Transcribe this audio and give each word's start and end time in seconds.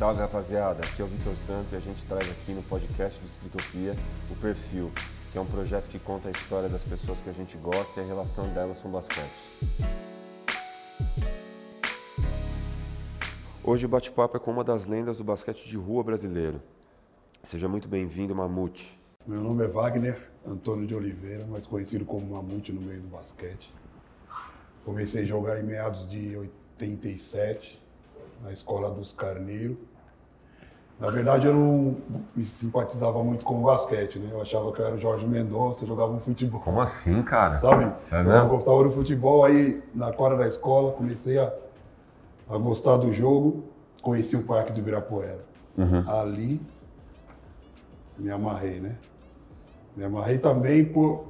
Salve 0.00 0.18
rapaziada, 0.18 0.82
aqui 0.82 1.02
é 1.02 1.04
o 1.04 1.08
Vitor 1.08 1.36
Santo 1.36 1.74
e 1.74 1.76
a 1.76 1.78
gente 1.78 2.06
traz 2.06 2.26
aqui 2.30 2.52
no 2.52 2.62
podcast 2.62 3.20
do 3.20 3.26
Estritopia 3.26 3.94
o 4.30 4.34
Perfil, 4.36 4.90
que 5.30 5.36
é 5.36 5.40
um 5.42 5.44
projeto 5.44 5.90
que 5.90 5.98
conta 5.98 6.28
a 6.28 6.30
história 6.30 6.70
das 6.70 6.82
pessoas 6.82 7.20
que 7.20 7.28
a 7.28 7.34
gente 7.34 7.58
gosta 7.58 8.00
e 8.00 8.04
a 8.04 8.06
relação 8.06 8.48
delas 8.54 8.78
com 8.78 8.88
o 8.88 8.92
basquete. 8.92 9.28
Hoje 13.62 13.84
o 13.84 13.90
bate-papo 13.90 14.38
é 14.38 14.40
com 14.40 14.50
uma 14.50 14.64
das 14.64 14.86
lendas 14.86 15.18
do 15.18 15.24
basquete 15.24 15.68
de 15.68 15.76
rua 15.76 16.02
brasileiro. 16.02 16.62
Seja 17.42 17.68
muito 17.68 17.86
bem-vindo, 17.86 18.34
Mamute. 18.34 18.98
Meu 19.26 19.42
nome 19.42 19.66
é 19.66 19.68
Wagner 19.68 20.30
Antônio 20.46 20.86
de 20.86 20.94
Oliveira, 20.94 21.46
mais 21.46 21.66
conhecido 21.66 22.06
como 22.06 22.24
Mamute 22.24 22.72
no 22.72 22.80
meio 22.80 23.02
do 23.02 23.08
basquete. 23.08 23.70
Comecei 24.82 25.24
a 25.24 25.26
jogar 25.26 25.60
em 25.60 25.62
meados 25.62 26.08
de 26.08 26.38
87, 26.38 27.78
na 28.42 28.50
escola 28.50 28.90
dos 28.90 29.12
Carneiros. 29.12 29.89
Na 31.00 31.08
verdade, 31.08 31.46
eu 31.46 31.54
não 31.54 31.96
me 32.36 32.44
simpatizava 32.44 33.24
muito 33.24 33.42
com 33.42 33.58
o 33.58 33.62
basquete, 33.62 34.18
né? 34.18 34.28
Eu 34.30 34.42
achava 34.42 34.70
que 34.70 34.80
eu 34.80 34.86
era 34.86 34.96
o 34.96 35.00
Jorge 35.00 35.26
Mendonça, 35.26 35.86
jogava 35.86 36.12
um 36.12 36.20
futebol. 36.20 36.60
Como 36.60 36.80
assim, 36.80 37.22
cara? 37.22 37.58
Sabe? 37.58 37.90
É 38.12 38.20
eu 38.20 38.48
gostava 38.48 38.84
do 38.84 38.90
futebol, 38.90 39.42
aí 39.44 39.82
na 39.94 40.12
quadra 40.12 40.36
da 40.36 40.46
escola 40.46 40.92
comecei 40.92 41.38
a, 41.38 41.50
a 42.50 42.58
gostar 42.58 42.98
do 42.98 43.14
jogo, 43.14 43.64
conheci 44.02 44.36
o 44.36 44.42
Parque 44.42 44.72
do 44.72 44.80
Ibirapuera. 44.80 45.40
Uhum. 45.78 46.04
Ali 46.06 46.60
me 48.18 48.30
amarrei, 48.30 48.80
né? 48.80 48.96
Me 49.96 50.04
amarrei 50.04 50.38
também 50.38 50.84
por, 50.84 51.24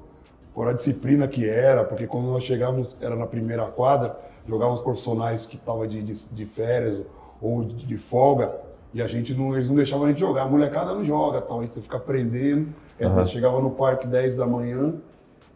por 0.52 0.68
a 0.68 0.72
disciplina 0.72 1.28
que 1.28 1.48
era, 1.48 1.84
porque 1.84 2.06
quando 2.08 2.26
nós 2.26 2.42
chegávamos, 2.42 2.96
era 3.00 3.14
na 3.14 3.26
primeira 3.26 3.66
quadra, 3.66 4.18
jogavam 4.48 4.74
os 4.74 4.80
profissionais 4.80 5.46
que 5.46 5.56
estavam 5.56 5.86
de, 5.86 6.02
de, 6.02 6.26
de, 6.26 6.46
férias 6.46 7.02
ou 7.40 7.64
de, 7.64 7.96
folga, 7.96 8.54
e 8.92 9.00
a 9.00 9.06
gente 9.06 9.34
não, 9.34 9.54
eles 9.54 9.68
não 9.68 9.76
deixavam 9.76 10.06
a 10.06 10.08
gente 10.08 10.20
jogar. 10.20 10.42
A 10.42 10.48
molecada 10.48 10.94
não 10.94 11.04
joga, 11.04 11.40
tal, 11.40 11.60
aí 11.60 11.68
você 11.68 11.80
fica 11.80 11.96
aprendendo. 11.96 12.68
Quer 12.98 13.10
dizer, 13.10 13.26
chegava 13.26 13.60
no 13.60 13.70
parque 13.70 14.06
10 14.06 14.36
da 14.36 14.46
manhã 14.46 14.94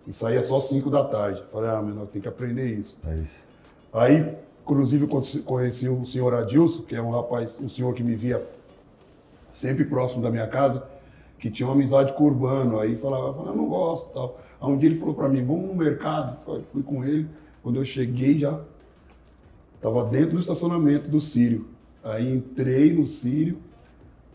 e 0.07 0.13
saía 0.13 0.43
só 0.43 0.61
5 0.61 0.89
da 0.89 1.05
tarde. 1.05 1.43
Falei, 1.51 1.71
ah, 1.71 1.83
menor, 1.83 2.07
tem 2.07 2.23
que 2.23 2.29
aprender 2.29 2.67
isso. 2.67 2.97
É 3.07 3.17
isso. 3.17 3.47
Aí, 3.93 4.35
inclusive, 4.63 5.09
conheci 5.45 5.89
o 5.89 6.07
senhor 6.07 6.33
Adilson, 6.35 6.83
que 6.83 6.95
é 6.95 7.03
um 7.03 7.11
rapaz, 7.11 7.59
um 7.61 7.69
senhor 7.69 7.93
que 7.95 8.03
me 8.03 8.15
via 8.15 8.45
sempre 9.53 9.85
próximo 9.85 10.23
da 10.23 10.31
minha 10.31 10.47
casa, 10.47 10.85
que 11.39 11.51
tinha 11.51 11.67
uma 11.67 11.75
amizade 11.75 12.13
com 12.13 12.25
o 12.25 12.27
Urbano. 12.27 12.79
Aí 12.79 12.97
falava, 12.97 13.35
falava 13.35 13.57
não 13.57 13.69
gosto 13.69 14.13
tal. 14.13 14.39
Aí 14.61 14.69
um 14.69 14.79
dia 14.79 14.89
ele 14.89 14.99
falou 14.99 15.15
para 15.15 15.29
mim, 15.29 15.43
vamos 15.43 15.69
no 15.69 15.75
mercado. 15.75 16.39
Fui 16.67 16.83
com 16.83 17.05
ele. 17.05 17.29
Quando 17.63 17.77
eu 17.77 17.85
cheguei 17.85 18.39
já 18.39 18.61
estava 19.77 20.05
dentro 20.05 20.37
do 20.37 20.41
estacionamento 20.41 21.09
do 21.09 21.21
Sírio. 21.21 21.74
Aí 22.05 22.35
entrei 22.35 22.93
no 22.93 23.07
Sírio, 23.07 23.59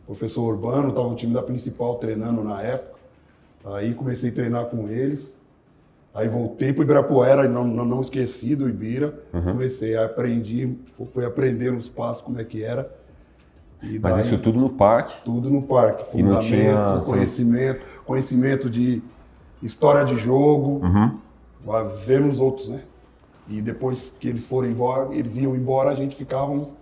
professor 0.07 0.41
Urbano, 0.41 0.89
estava 0.89 1.07
o 1.07 1.15
time 1.15 1.33
da 1.33 1.43
principal 1.43 1.95
treinando 1.95 2.43
na 2.43 2.61
época. 2.63 2.97
Aí 3.63 3.93
comecei 3.93 4.31
a 4.31 4.33
treinar 4.33 4.65
com 4.65 4.89
eles. 4.89 5.37
Aí 6.13 6.27
voltei 6.27 6.73
para 6.73 6.81
o 6.81 6.83
Ibirapuera, 6.83 7.47
não, 7.47 7.63
não, 7.63 7.85
não 7.85 8.01
esqueci 8.01 8.55
do 8.55 8.67
Ibira. 8.67 9.13
Uhum. 9.31 9.43
Comecei 9.53 9.95
a 9.95 10.05
aprender, 10.05 10.75
fui 11.07 11.23
aprender 11.23 11.71
os 11.71 11.87
passos 11.87 12.23
como 12.23 12.41
é 12.41 12.43
que 12.43 12.63
era. 12.63 12.91
E 13.83 13.99
Mas 13.99 14.15
daí, 14.15 14.25
isso 14.25 14.37
tudo 14.39 14.59
no 14.59 14.71
parque? 14.71 15.13
Tudo 15.23 15.49
no 15.49 15.61
parque. 15.61 16.09
Fundamento, 16.11 16.47
tinha... 16.47 17.01
conhecimento, 17.05 17.81
conhecimento 18.03 18.69
de 18.69 19.03
história 19.61 20.03
de 20.03 20.17
jogo, 20.17 20.83
uhum. 20.83 21.17
ver 22.05 22.19
nos 22.19 22.39
outros, 22.39 22.69
né? 22.69 22.81
E 23.47 23.61
depois 23.61 24.13
que 24.19 24.27
eles 24.27 24.45
foram 24.45 24.67
embora, 24.67 25.13
eles 25.13 25.37
iam 25.37 25.55
embora, 25.55 25.91
a 25.91 25.95
gente 25.95 26.15
ficávamos 26.15 26.75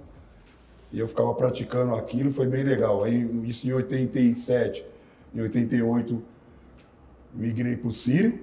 e 0.91 0.99
eu 0.99 1.07
ficava 1.07 1.33
praticando 1.33 1.95
aquilo, 1.95 2.31
foi 2.31 2.47
bem 2.47 2.63
legal. 2.63 3.03
Aí 3.03 3.29
isso 3.45 3.67
em 3.67 3.73
87, 3.73 4.85
em 5.33 5.41
88 5.41 6.21
migrei 7.33 7.75
para 7.75 7.89
o 7.89 7.91
Sírio, 7.91 8.39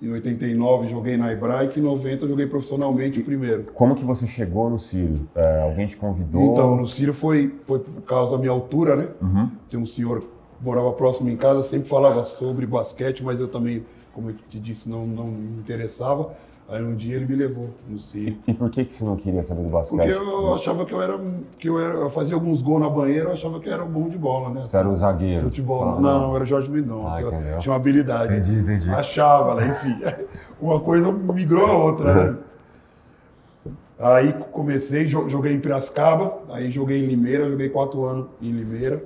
em 0.00 0.10
89 0.10 0.88
joguei 0.88 1.16
na 1.16 1.32
Hebraica, 1.32 1.78
em 1.78 1.82
90 1.82 2.28
joguei 2.28 2.46
profissionalmente 2.46 3.20
o 3.20 3.24
primeiro. 3.24 3.64
Como 3.74 3.94
que 3.94 4.04
você 4.04 4.26
chegou 4.26 4.68
no 4.68 4.78
Sírio? 4.78 5.28
É, 5.34 5.62
alguém 5.62 5.86
te 5.86 5.96
convidou? 5.96 6.52
Então, 6.52 6.76
no 6.76 6.86
Sírio 6.86 7.14
foi, 7.14 7.54
foi 7.60 7.78
por 7.78 8.02
causa 8.02 8.32
da 8.32 8.38
minha 8.38 8.52
altura, 8.52 8.96
né? 8.96 9.08
Uhum. 9.20 9.50
Tinha 9.68 9.80
um 9.80 9.86
senhor 9.86 10.20
que 10.20 10.28
morava 10.60 10.92
próximo 10.92 11.30
em 11.30 11.36
casa, 11.36 11.62
sempre 11.62 11.88
falava 11.88 12.24
sobre 12.24 12.66
basquete, 12.66 13.24
mas 13.24 13.40
eu 13.40 13.48
também, 13.48 13.84
como 14.12 14.30
eu 14.30 14.34
te 14.50 14.60
disse, 14.60 14.88
não, 14.88 15.06
não 15.06 15.26
me 15.26 15.58
interessava. 15.58 16.34
Aí 16.68 16.82
um 16.82 16.96
dia 16.96 17.14
ele 17.14 17.26
me 17.26 17.36
levou 17.36 17.70
no 17.88 17.96
Sírio. 17.96 18.38
E, 18.46 18.50
e 18.50 18.54
por 18.54 18.68
que, 18.70 18.84
que 18.84 18.92
você 18.92 19.04
não 19.04 19.14
queria 19.14 19.42
saber 19.44 19.62
do 19.62 19.68
basquete? 19.68 19.96
Porque 19.96 20.12
eu 20.12 20.54
achava 20.54 20.84
que 20.84 20.92
eu 20.92 21.00
era. 21.00 21.20
que 21.58 21.68
eu, 21.68 21.80
era, 21.80 21.94
eu 21.94 22.10
fazia 22.10 22.34
alguns 22.34 22.60
gols 22.60 22.80
na 22.80 22.90
banheira, 22.90 23.28
eu 23.28 23.32
achava 23.32 23.60
que 23.60 23.68
era 23.68 23.84
bom 23.84 24.08
de 24.08 24.18
bola, 24.18 24.50
né? 24.50 24.62
Você 24.62 24.76
era 24.76 24.88
um 24.88 24.96
zagueiro? 24.96 25.42
Futebol. 25.42 25.82
Ah, 25.82 26.00
não, 26.00 26.00
não, 26.00 26.30
eu 26.30 26.36
era 26.36 26.44
Jorge 26.44 26.68
Mendonça. 26.68 27.18
Ah, 27.18 27.58
tinha 27.58 27.72
uma 27.72 27.76
habilidade. 27.76 28.36
Entendi, 28.36 28.58
entendi. 28.58 28.90
Achava, 28.90 29.54
né? 29.54 29.68
Enfim. 29.68 29.96
Uma 30.60 30.80
coisa 30.80 31.12
migrou 31.12 31.66
a 31.66 31.76
outra, 31.76 32.14
né? 32.14 32.38
Aí 33.98 34.32
comecei, 34.52 35.06
joguei 35.06 35.54
em 35.54 35.60
Piracicaba, 35.60 36.40
aí 36.50 36.70
joguei 36.70 37.02
em 37.02 37.06
Limeira, 37.06 37.50
joguei 37.50 37.70
quatro 37.70 38.04
anos 38.04 38.26
em 38.42 38.50
Limeira, 38.50 39.02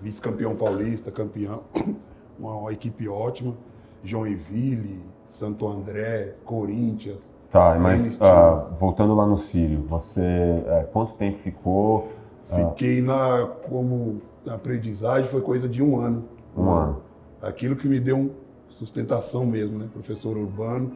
vice-campeão 0.00 0.56
paulista, 0.56 1.12
campeão, 1.12 1.62
uma, 2.38 2.54
uma 2.56 2.72
equipe 2.72 3.08
ótima, 3.08 3.54
Joinville, 4.02 5.00
Santo 5.26 5.66
André, 5.68 6.34
Corinthians. 6.44 7.32
Tá, 7.50 7.76
mas 7.78 8.16
uh, 8.16 8.74
voltando 8.76 9.14
lá 9.14 9.26
no 9.26 9.36
Sírio, 9.36 9.82
você 9.88 10.20
é, 10.20 10.88
quanto 10.92 11.14
tempo 11.14 11.38
ficou? 11.38 12.08
Fiquei 12.44 13.00
na 13.00 13.48
como 13.68 14.20
aprendizagem 14.46 15.24
foi 15.24 15.40
coisa 15.40 15.68
de 15.68 15.82
um 15.82 15.98
ano. 15.98 16.24
Um, 16.56 16.62
um 16.62 16.70
ano. 16.70 17.02
Aquilo 17.42 17.76
que 17.76 17.88
me 17.88 17.98
deu 17.98 18.32
sustentação 18.68 19.46
mesmo, 19.46 19.78
né? 19.78 19.88
Professor 19.92 20.36
urbano. 20.36 20.92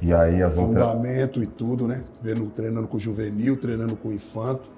E 0.00 0.12
aí 0.12 0.42
as 0.42 0.54
fundamento 0.54 1.42
e 1.42 1.46
tudo, 1.46 1.86
né? 1.86 2.02
Vendo, 2.20 2.46
treinando 2.50 2.88
com 2.88 2.96
o 2.96 3.00
juvenil, 3.00 3.56
treinando 3.56 3.94
com 3.94 4.08
o 4.08 4.12
infanto, 4.12 4.68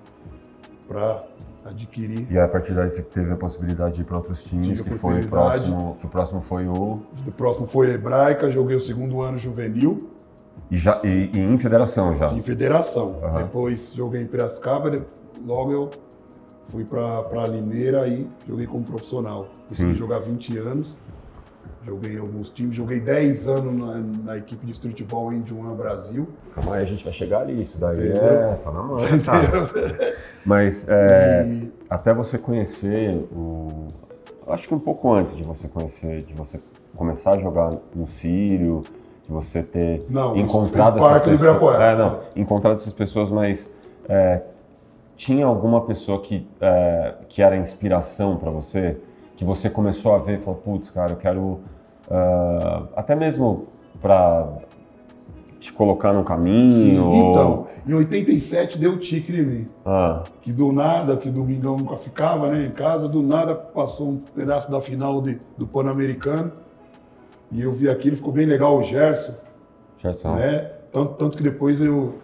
para 0.87 1.25
adquirir. 1.65 2.27
E 2.31 2.39
a 2.39 2.47
partir 2.47 2.75
daí 2.75 2.91
você 2.91 3.03
teve 3.03 3.33
a 3.33 3.37
possibilidade 3.37 3.95
de 3.95 4.03
ir 4.03 4.05
para 4.05 4.17
outros 4.17 4.43
times, 4.43 4.81
que 4.81 4.91
foi 4.99 5.23
o 5.23 5.29
próximo, 5.29 5.97
que 5.99 6.07
o 6.07 6.09
próximo 6.09 6.41
foi 6.43 6.67
o... 6.67 7.03
O 7.27 7.33
próximo 7.37 7.67
foi 7.67 7.91
Hebraica, 7.93 8.51
joguei 8.51 8.77
o 8.77 8.81
segundo 8.81 9.23
ano 9.23 9.39
juvenil. 9.39 10.11
E, 10.71 10.77
já, 10.77 11.01
e, 11.05 11.31
e 11.33 11.39
em 11.39 11.59
federação 11.59 12.17
já? 12.17 12.33
Em 12.33 12.43
federação. 12.43 13.19
Uhum. 13.23 13.35
Depois 13.35 13.93
joguei 13.95 14.23
em 14.23 14.27
Piracicaba, 14.27 15.05
logo 15.45 15.73
eu 15.73 15.91
fui 16.69 16.85
para 16.85 17.47
Limeira 17.47 18.07
e 18.09 18.29
joguei 18.47 18.67
como 18.67 18.85
profissional. 18.85 19.49
Consegui 19.69 19.93
Sim. 19.93 19.99
jogar 19.99 20.19
20 20.21 20.59
anos. 20.59 20.99
Joguei 21.87 22.15
em 22.15 22.19
alguns 22.19 22.51
times, 22.51 22.75
joguei 22.75 22.99
10 22.99 23.47
anos 23.47 23.75
na, 23.75 23.99
na 24.25 24.39
equipe 24.39 24.65
de 24.65 24.73
streetball 24.73 25.33
em 25.33 25.45
Juan 25.47 25.75
Brasil. 25.75 26.27
Calma 26.55 26.77
aí, 26.77 26.83
a 26.83 26.87
gente 26.87 27.05
vai 27.05 27.13
chegar 27.13 27.41
ali, 27.41 27.61
isso 27.61 27.79
daí 27.79 27.93
Entendeu? 27.93 28.23
é, 28.23 28.55
tá 28.55 28.71
na 28.71 28.83
mão, 28.83 28.97
tá? 28.97 29.35
Mas 30.47 30.89
é, 30.89 31.47
e... 31.47 31.73
até 31.91 32.15
você 32.15 32.39
conhecer 32.39 33.15
o... 33.31 33.89
Acho 34.47 34.67
que 34.67 34.75
um 34.75 34.79
pouco 34.79 35.13
antes 35.13 35.37
de 35.37 35.43
você 35.43 35.69
conhecer, 35.69 36.23
de 36.23 36.33
você 36.33 36.59
começar 36.97 37.33
a 37.33 37.39
jogar 37.39 37.73
no 37.95 38.07
Sírio, 38.07 38.83
de 39.23 39.31
você 39.31 39.63
ter 39.63 40.07
não, 40.09 40.35
encontrado 40.37 40.99
essas 40.99 41.23
pessoas... 41.23 41.81
É, 41.81 41.97
não, 41.97 42.21
encontrado 42.35 42.75
essas 42.75 42.93
pessoas, 42.95 43.31
mas 43.31 43.71
é, 44.09 44.41
tinha 45.17 45.45
alguma 45.45 45.83
pessoa 45.83 46.21
que, 46.23 46.49
é, 46.61 47.15
que 47.29 47.43
era 47.43 47.57
inspiração 47.57 48.37
para 48.37 48.51
você? 48.51 48.97
Que 49.37 49.45
você 49.45 49.69
começou 49.69 50.15
a 50.15 50.19
ver 50.19 50.39
e 50.39 50.43
falou, 50.43 50.61
putz, 50.61 50.91
cara, 50.91 51.13
eu 51.13 51.17
quero 51.17 51.61
Uh, 52.09 52.89
até 52.95 53.17
mesmo 53.17 53.67
para 54.01 54.59
te 55.59 55.73
colocar 55.73 56.13
no 56.13 56.23
caminho? 56.25 56.71
Sim, 56.71 56.99
ou... 56.99 57.31
então, 57.31 57.67
em 57.87 57.95
87 57.95 58.79
deu 58.79 58.99
tique 58.99 59.33
em 59.33 59.45
mim. 59.45 59.67
Ah. 59.85 60.23
Que 60.43 60.53
do 60.53 60.73
nada, 60.73 61.17
que 61.17 61.31
domingão 61.31 61.79
nunca 61.79 61.97
ficava 61.97 62.51
né, 62.51 62.67
em 62.67 62.71
casa, 62.71 63.09
do 63.09 63.23
nada 63.23 63.55
passou 63.55 64.11
um 64.11 64.17
pedaço 64.19 64.71
da 64.71 64.81
final 64.81 65.23
de, 65.23 65.39
do 65.57 65.67
Pan-Americano. 65.67 66.53
E 67.51 67.63
eu 67.63 67.71
vi 67.71 67.89
aquilo, 67.89 68.17
ficou 68.17 68.33
bem 68.33 68.47
legal 68.47 68.77
o 68.77 68.83
Gerson. 68.83 69.35
Gerson. 69.99 70.35
Né? 70.35 70.71
Tanto, 70.93 71.15
tanto 71.15 71.37
que 71.37 71.43
depois 71.43 71.81
eu, 71.81 72.17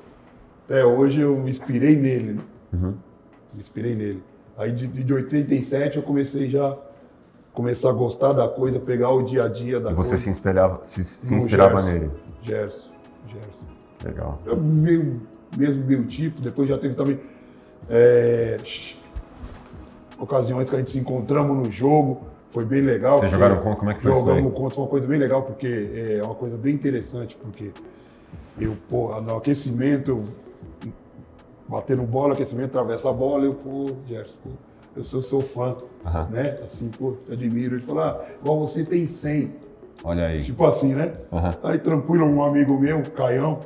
até 0.65 0.85
hoje, 0.85 1.21
eu 1.21 1.37
me 1.37 1.49
inspirei 1.49 1.97
nele. 1.97 2.33
Né? 2.35 2.43
Uhum. 2.73 2.95
Me 3.55 3.61
inspirei 3.61 3.95
nele. 3.95 4.23
Aí 4.59 4.73
de, 4.73 4.87
de 4.87 5.13
87 5.13 5.97
eu 5.97 6.03
comecei 6.03 6.51
já 6.51 6.77
começar 7.53 7.91
a 7.91 7.93
gostar 7.93 8.33
da 8.33 8.49
coisa, 8.49 8.79
pegar 8.79 9.11
o 9.11 9.23
dia 9.23 9.45
a 9.45 9.49
dia 9.49 9.81
da 9.81 9.91
e 9.91 9.95
você 9.95 10.11
coisa. 10.11 10.25
se 10.25 10.31
inspirava, 10.31 10.85
se, 10.85 11.05
se 11.05 11.35
inspirava 11.35 11.81
Gerson, 11.81 11.93
nele? 11.93 12.11
Gerson, 12.43 12.91
Gerson. 13.29 13.67
Legal. 14.05 14.39
É 14.47 14.53
o 14.53 14.61
meu, 14.61 15.21
mesmo 15.57 15.85
meu 15.85 16.07
tipo, 16.07 16.41
depois 16.41 16.69
já 16.69 16.79
teve 16.79 16.95
também 16.95 17.21
é, 17.89 18.57
ocasiões 20.19 20.71
que 20.71 20.77
a 20.77 20.79
gente 20.79 20.91
se 20.91 20.99
encontramos 20.99 21.57
no 21.57 21.71
jogo, 21.71 22.23
foi 22.51 22.65
bem 22.65 22.83
legal. 22.83 23.19
Vocês 23.19 23.31
jogaram 23.31 23.57
contra, 23.57 23.77
como 23.77 23.91
é 23.91 23.95
que 23.95 24.03
foi 24.03 24.13
Jogamos 24.13 24.53
contra, 24.55 24.75
foi 24.75 24.85
uma 24.85 24.91
coisa 24.91 25.07
bem 25.07 25.19
legal, 25.19 25.43
porque 25.43 26.17
é 26.19 26.23
uma 26.23 26.35
coisa 26.35 26.57
bem 26.57 26.75
interessante, 26.75 27.37
porque 27.37 27.73
eu, 28.59 28.77
porra, 28.89 29.21
no 29.21 29.37
aquecimento, 29.37 30.11
eu 30.11 30.25
batendo 31.69 32.03
bola, 32.03 32.35
aquecimento, 32.35 32.77
atravessa 32.77 33.11
a 33.11 33.13
bola, 33.13 33.45
eu, 33.45 33.55
pô, 33.55 33.91
Gerson, 34.07 34.37
pô, 34.43 34.51
eu 34.97 35.05
sou 35.05 35.23
seu 35.23 35.41
fã, 35.41 35.77
uhum. 36.05 36.31
né? 36.31 36.59
Assim, 36.65 36.89
pô, 36.89 37.17
admiro. 37.31 37.77
Ele 37.77 37.83
falou, 37.83 38.03
ah, 38.03 38.25
igual 38.41 38.61
você 38.61 38.85
tem 38.85 39.07
100. 39.07 39.55
Olha 40.03 40.27
aí. 40.27 40.43
Tipo 40.43 40.65
assim, 40.67 40.95
né? 40.95 41.15
Uhum. 41.31 41.53
Aí 41.63 41.79
tranquilo, 41.79 42.25
um 42.25 42.43
amigo 42.43 42.79
meu, 42.79 43.03
Caião, 43.11 43.61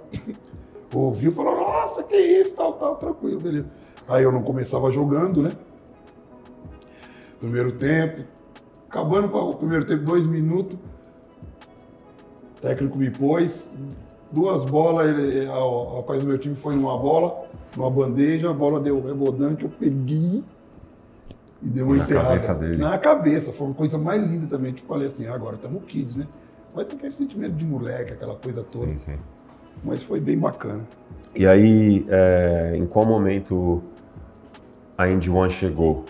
ouviu 0.92 1.30
e 1.30 1.34
falou, 1.34 1.56
nossa, 1.56 2.02
que 2.02 2.16
isso, 2.16 2.54
tal, 2.54 2.74
tal, 2.74 2.96
tranquilo, 2.96 3.40
beleza. 3.40 3.66
Aí 4.08 4.22
eu 4.22 4.32
não 4.32 4.42
começava 4.42 4.90
jogando, 4.90 5.42
né? 5.42 5.52
Primeiro 7.40 7.72
tempo, 7.72 8.22
acabando 8.88 9.34
o 9.34 9.56
primeiro 9.56 9.84
tempo, 9.84 10.04
dois 10.04 10.26
minutos, 10.26 10.78
o 12.56 12.60
técnico 12.60 12.98
me 12.98 13.10
pôs, 13.10 13.68
duas 14.32 14.64
bolas, 14.64 15.08
ele, 15.08 15.46
o 15.46 15.96
rapaz 15.96 16.20
do 16.20 16.26
meu 16.26 16.38
time 16.38 16.54
foi 16.54 16.74
numa 16.74 16.98
bola, 16.98 17.44
numa 17.76 17.90
bandeja, 17.90 18.50
a 18.50 18.52
bola 18.52 18.80
deu 18.80 19.02
rebodando 19.02 19.56
que 19.56 19.64
eu 19.64 19.70
peguei 19.70 20.42
e 21.64 21.68
deu 21.68 21.86
uma 21.86 21.96
na 21.96 22.04
enterrada. 22.04 22.28
Cabeça 22.28 22.54
dele. 22.54 22.76
Na 22.76 22.98
cabeça, 22.98 23.52
foi 23.52 23.66
uma 23.66 23.74
coisa 23.74 23.96
mais 23.96 24.22
linda 24.26 24.46
também. 24.46 24.72
Tipo, 24.72 24.88
falei 24.88 25.06
assim, 25.06 25.26
agora 25.26 25.56
estamos 25.56 25.82
kids, 25.84 26.16
né? 26.16 26.26
Mas 26.74 26.86
tem 26.86 26.96
aquele 26.96 27.14
sentimento 27.14 27.54
de 27.54 27.64
moleque, 27.64 28.12
aquela 28.12 28.34
coisa 28.34 28.62
toda. 28.62 28.86
Sim, 28.86 28.98
sim. 28.98 29.16
Mas 29.82 30.02
foi 30.02 30.20
bem 30.20 30.38
bacana. 30.38 30.82
E 31.34 31.46
aí, 31.46 32.04
é, 32.08 32.76
em 32.76 32.86
qual 32.86 33.06
momento 33.06 33.82
a 34.96 35.08
Indy 35.08 35.30
One 35.30 35.50
chegou? 35.50 36.04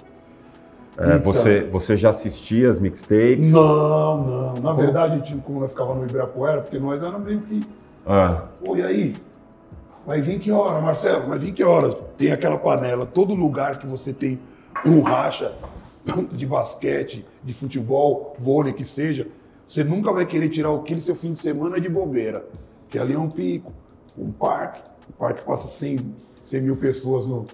É, 0.98 1.16
então, 1.16 1.20
você, 1.20 1.64
você 1.64 1.96
já 1.96 2.10
assistia 2.10 2.68
as 2.68 2.78
mixtapes? 2.78 3.50
Não, 3.50 4.24
não. 4.24 4.54
Na 4.54 4.70
como? 4.70 4.74
verdade, 4.74 5.22
tipo, 5.22 5.42
como 5.42 5.60
nós 5.60 5.70
ficava 5.70 5.94
no 5.94 6.04
Ibirapuera, 6.04 6.62
porque 6.62 6.78
nós 6.78 7.02
éramos 7.02 7.26
meio 7.26 7.40
que. 7.40 7.66
Ah. 8.06 8.44
Pô, 8.64 8.76
e 8.76 8.82
aí? 8.82 9.16
Vai 10.06 10.20
vir 10.20 10.38
que 10.38 10.52
hora, 10.52 10.80
Marcelo? 10.80 11.26
Vai 11.26 11.38
vir 11.38 11.52
que 11.52 11.64
hora? 11.64 11.92
Tem 12.16 12.30
aquela 12.30 12.58
panela, 12.58 13.06
todo 13.06 13.34
lugar 13.34 13.78
que 13.78 13.86
você 13.86 14.12
tem 14.12 14.38
um 14.84 15.00
racha 15.00 15.54
de 16.32 16.46
basquete, 16.46 17.24
de 17.42 17.52
futebol, 17.52 18.34
vôlei 18.38 18.72
que 18.72 18.84
seja, 18.84 19.28
você 19.66 19.82
nunca 19.82 20.12
vai 20.12 20.26
querer 20.26 20.48
tirar 20.48 20.74
aquele 20.74 21.00
seu 21.00 21.14
fim 21.14 21.32
de 21.32 21.40
semana 21.40 21.80
de 21.80 21.88
bobeira. 21.88 22.44
Que 22.88 22.98
ali 22.98 23.14
é 23.14 23.18
um 23.18 23.28
pico, 23.28 23.72
um 24.16 24.30
parque. 24.30 24.80
O 25.08 25.12
parque 25.12 25.44
passa 25.44 25.68
100, 25.68 26.14
100 26.44 26.60
mil 26.62 26.76
pessoas 26.76 27.26
no, 27.26 27.46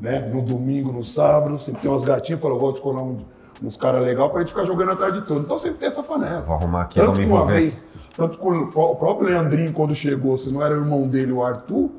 né? 0.00 0.20
No 0.20 0.42
domingo, 0.42 0.92
no 0.92 1.04
sábado, 1.04 1.58
sempre 1.60 1.82
tem 1.82 1.90
umas 1.90 2.02
gatinhas, 2.02 2.40
falou, 2.40 2.58
vou 2.58 2.72
te 2.72 2.80
colar 2.80 3.02
um, 3.02 3.18
uns 3.62 3.76
caras 3.76 4.02
legais 4.02 4.30
pra 4.30 4.40
gente 4.40 4.50
ficar 4.50 4.64
jogando 4.64 4.92
a 4.92 4.96
tarde 4.96 5.22
toda. 5.22 5.40
Então 5.40 5.58
sempre 5.58 5.78
tem 5.78 5.88
essa 5.88 6.02
panela. 6.02 6.40
Vou 6.40 6.56
arrumar 6.56 6.82
aqui, 6.82 6.96
Tanto 6.96 7.20
que 7.20 7.26
uma 7.26 7.46
vez, 7.46 7.80
tanto 8.16 8.38
que 8.38 8.46
o 8.46 8.96
próprio 8.96 9.28
Leandrinho, 9.28 9.72
quando 9.72 9.94
chegou, 9.94 10.36
se 10.36 10.50
não 10.50 10.62
era 10.62 10.74
o 10.74 10.78
irmão 10.78 11.06
dele, 11.06 11.32
o 11.32 11.44
Arthur, 11.44 11.90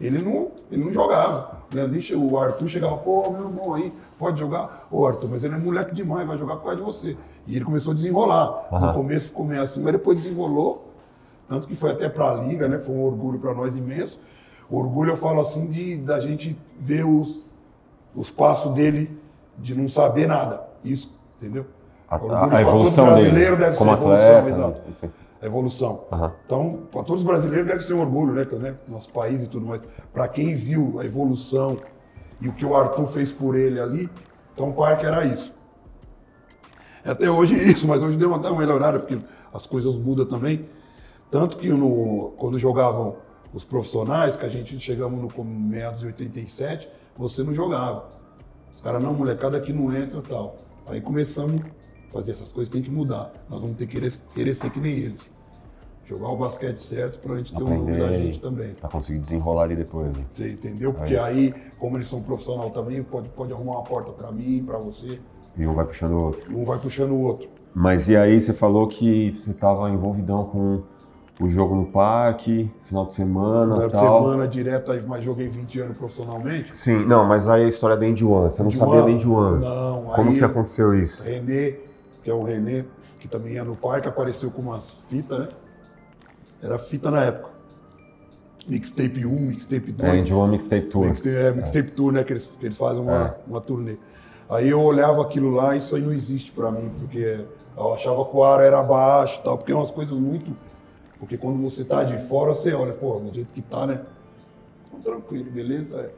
ele 0.00 0.20
não, 0.20 0.50
ele 0.70 0.84
não 0.84 0.92
jogava. 0.92 1.57
O 1.70 1.76
Leandrinho, 1.76 2.30
o 2.30 2.38
Arthur 2.38 2.68
chegava, 2.68 2.96
pô, 2.96 3.30
meu 3.30 3.44
irmão 3.44 3.74
aí, 3.74 3.92
pode 4.18 4.40
jogar? 4.40 4.86
Ô, 4.90 5.06
Arthur, 5.06 5.28
mas 5.28 5.44
ele 5.44 5.54
é 5.54 5.58
moleque 5.58 5.94
demais, 5.94 6.26
vai 6.26 6.38
jogar 6.38 6.56
por 6.56 6.64
causa 6.64 6.76
de 6.78 6.82
você. 6.82 7.16
E 7.46 7.56
ele 7.56 7.64
começou 7.64 7.92
a 7.92 7.96
desenrolar. 7.96 8.68
Uhum. 8.72 8.80
No 8.80 8.94
começo 8.94 9.28
ficou 9.28 9.44
meio 9.44 9.60
assim, 9.60 9.82
mas 9.82 9.92
depois 9.92 10.22
desenrolou. 10.22 10.88
Tanto 11.48 11.68
que 11.68 11.74
foi 11.74 11.92
até 11.92 12.08
para 12.08 12.30
a 12.30 12.34
liga, 12.34 12.68
né? 12.68 12.78
Foi 12.78 12.94
um 12.94 13.02
orgulho 13.02 13.38
para 13.38 13.54
nós 13.54 13.76
imenso. 13.76 14.20
Orgulho, 14.70 15.12
eu 15.12 15.16
falo 15.16 15.40
assim, 15.40 15.66
de 15.66 15.96
da 15.96 16.20
gente 16.20 16.58
ver 16.78 17.04
os, 17.04 17.44
os 18.14 18.30
passos 18.30 18.72
dele 18.72 19.18
de 19.56 19.74
não 19.74 19.88
saber 19.88 20.26
nada. 20.26 20.62
Isso, 20.84 21.12
entendeu? 21.36 21.66
A, 22.08 22.16
orgulho 22.16 22.56
a 22.56 22.60
evolução 22.60 23.04
todo 23.04 23.14
brasileiro 23.14 23.56
dele, 23.56 23.64
deve 23.64 23.76
ser 23.76 23.88
atleta, 23.88 24.02
evolução, 24.02 24.48
exato. 24.48 24.80
Isso. 24.90 25.10
A 25.40 25.46
evolução. 25.46 26.04
Uhum. 26.10 26.30
Então, 26.44 26.82
para 26.90 27.02
todos 27.04 27.22
os 27.22 27.26
brasileiros 27.26 27.66
deve 27.66 27.82
ser 27.82 27.94
um 27.94 28.00
orgulho, 28.00 28.32
né? 28.32 28.44
né? 28.58 28.76
Nosso 28.88 29.12
país 29.12 29.42
e 29.42 29.46
tudo 29.46 29.66
mais. 29.66 29.80
Para 30.12 30.26
quem 30.28 30.54
viu 30.54 30.98
a 30.98 31.04
evolução 31.04 31.78
e 32.40 32.48
o 32.48 32.52
que 32.52 32.64
o 32.64 32.76
Arthur 32.76 33.06
fez 33.06 33.30
por 33.30 33.54
ele 33.54 33.80
ali, 33.80 34.08
então 34.54 34.70
o 34.70 34.72
parque 34.72 35.06
era 35.06 35.24
isso. 35.24 35.54
Até 37.04 37.30
hoje 37.30 37.54
isso, 37.70 37.86
mas 37.86 38.02
hoje 38.02 38.16
deu 38.16 38.34
até 38.34 38.48
uma 38.48 38.60
melhorada, 38.60 38.98
porque 38.98 39.18
as 39.52 39.66
coisas 39.66 39.96
mudam 39.96 40.26
também. 40.26 40.68
Tanto 41.30 41.56
que 41.56 41.68
no, 41.68 42.32
quando 42.38 42.58
jogavam 42.58 43.16
os 43.52 43.64
profissionais, 43.64 44.36
que 44.36 44.44
a 44.44 44.48
gente 44.48 44.78
chegamos 44.80 45.20
no 45.20 45.44
meados 45.44 46.00
de 46.00 46.06
87, 46.06 46.88
você 47.16 47.42
não 47.42 47.54
jogava. 47.54 48.08
Os 48.74 48.80
caras, 48.80 49.02
não, 49.02 49.14
molecada 49.14 49.56
aqui 49.56 49.72
não 49.72 49.94
entra 49.94 50.18
e 50.18 50.22
tal. 50.22 50.56
Aí 50.86 51.00
começamos 51.00 51.62
fazer 52.12 52.32
essas 52.32 52.52
coisas, 52.52 52.72
tem 52.72 52.82
que 52.82 52.90
mudar. 52.90 53.32
Nós 53.48 53.60
vamos 53.60 53.76
ter 53.76 53.86
que 53.86 53.94
querer, 53.94 54.12
querer 54.34 54.54
ser 54.54 54.70
que 54.70 54.80
nem 54.80 54.92
eles. 54.92 55.30
Jogar 56.06 56.28
o 56.28 56.36
basquete 56.36 56.78
certo 56.78 57.18
para 57.18 57.34
a 57.34 57.36
gente 57.38 57.54
ter 57.54 57.62
um 57.62 57.68
nome 57.68 57.98
da 57.98 58.12
gente 58.12 58.40
também. 58.40 58.72
Para 58.74 58.88
conseguir 58.88 59.18
desenrolar 59.18 59.64
ali 59.64 59.76
depois. 59.76 60.08
Né? 60.16 60.24
Você 60.30 60.52
entendeu? 60.52 60.94
Porque 60.94 61.16
aí, 61.16 61.54
como 61.78 61.98
eles 61.98 62.08
são 62.08 62.22
profissional 62.22 62.70
também, 62.70 63.02
pode, 63.02 63.28
pode 63.28 63.52
arrumar 63.52 63.72
uma 63.72 63.84
porta 63.84 64.10
para 64.12 64.32
mim, 64.32 64.64
para 64.64 64.78
você. 64.78 65.20
E 65.56 65.66
um 65.66 65.74
vai 65.74 65.84
puxando 65.84 66.12
o 66.12 66.22
outro. 66.22 66.50
E 66.50 66.54
um 66.54 66.64
vai 66.64 66.78
puxando 66.78 67.12
o 67.12 67.20
outro. 67.20 67.48
Mas 67.74 68.08
e 68.08 68.16
aí 68.16 68.40
você 68.40 68.54
falou 68.54 68.88
que 68.88 69.32
você 69.32 69.50
estava 69.50 69.90
envolvidão 69.90 70.44
com 70.46 70.82
o 71.40 71.48
jogo 71.48 71.74
no 71.76 71.86
parque, 71.86 72.70
final 72.84 73.06
de 73.06 73.12
semana 73.12 73.74
final 73.74 73.90
tal. 73.90 74.20
de 74.20 74.26
semana 74.26 74.48
direto, 74.48 74.92
aí, 74.92 75.04
mas 75.06 75.24
joguei 75.24 75.48
20 75.48 75.80
anos 75.80 75.98
profissionalmente. 75.98 76.76
Sim, 76.76 77.04
não, 77.04 77.26
mas 77.26 77.46
aí 77.48 77.64
a 77.64 77.68
história 77.68 77.96
da 77.96 78.06
Indy 78.06 78.24
One, 78.24 78.50
você 78.50 78.62
não 78.62 78.70
Indy 78.70 78.78
sabia 78.78 79.02
da 79.02 79.10
Indy 79.10 79.28
One. 79.28 79.64
Não, 79.64 80.02
Como 80.16 80.34
que 80.34 80.44
aconteceu 80.44 80.94
isso? 80.94 81.22
Renê, 81.22 81.76
que 82.28 82.32
é 82.32 82.34
o 82.34 82.42
Renê, 82.42 82.84
que 83.18 83.26
também 83.26 83.54
ia 83.54 83.64
no 83.64 83.74
parque, 83.74 84.06
apareceu 84.06 84.50
com 84.50 84.60
umas 84.60 85.00
fitas, 85.08 85.38
né? 85.38 85.48
Era 86.62 86.78
fita 86.78 87.10
na 87.10 87.24
época. 87.24 87.48
Mixtape 88.66 89.24
1, 89.24 89.30
Mixtape 89.30 89.92
2. 89.92 90.12
É, 90.12 90.18
Indy 90.18 90.34
One 90.34 90.52
Mixtape 90.52 90.86
Tour. 90.88 91.06
Mixtape, 91.06 91.34
é, 91.34 91.52
Mixtape 91.52 91.88
é. 91.88 91.94
Tour, 91.94 92.12
né? 92.12 92.24
Que 92.24 92.34
eles, 92.34 92.44
que 92.44 92.66
eles 92.66 92.76
fazem 92.76 93.02
uma, 93.02 93.28
é. 93.28 93.34
uma 93.46 93.60
turnê. 93.62 93.96
Aí 94.50 94.68
eu 94.68 94.80
olhava 94.80 95.22
aquilo 95.22 95.50
lá 95.50 95.74
e 95.74 95.78
isso 95.78 95.96
aí 95.96 96.02
não 96.02 96.12
existe 96.12 96.52
para 96.52 96.70
mim, 96.70 96.90
porque 96.98 97.44
eu 97.74 97.94
achava 97.94 98.22
que 98.26 98.36
o 98.36 98.44
ar 98.44 98.60
era 98.60 98.82
baixo 98.82 99.40
e 99.40 99.44
tal, 99.44 99.56
porque 99.56 99.72
é 99.72 99.74
umas 99.74 99.90
coisas 99.90 100.18
muito 100.18 100.54
porque 101.18 101.36
quando 101.36 101.60
você 101.60 101.84
tá 101.84 102.04
de 102.04 102.16
fora, 102.28 102.54
você 102.54 102.72
olha, 102.72 102.92
pô, 102.92 103.18
do 103.18 103.34
jeito 103.34 103.52
que 103.52 103.60
tá, 103.60 103.86
né? 103.86 104.00
Então, 104.86 105.00
tranquilo, 105.00 105.50
beleza? 105.50 105.96
É. 105.96 106.10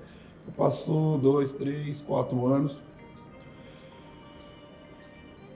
Passou 0.57 1.17
dois, 1.17 1.53
três, 1.53 2.01
quatro 2.01 2.47
anos. 2.47 2.83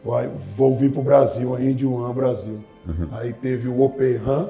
Vai, 0.04 0.28
vou 0.28 0.76
vir 0.76 0.92
pro 0.92 1.02
Brasil, 1.02 1.54
aí 1.54 1.72
de 1.72 1.86
um 1.86 2.04
ano 2.04 2.12
Brasil. 2.12 2.62
Uhum. 2.86 3.08
Aí 3.12 3.32
teve 3.32 3.68
o 3.68 3.80
Open 3.80 4.16
Run, 4.16 4.48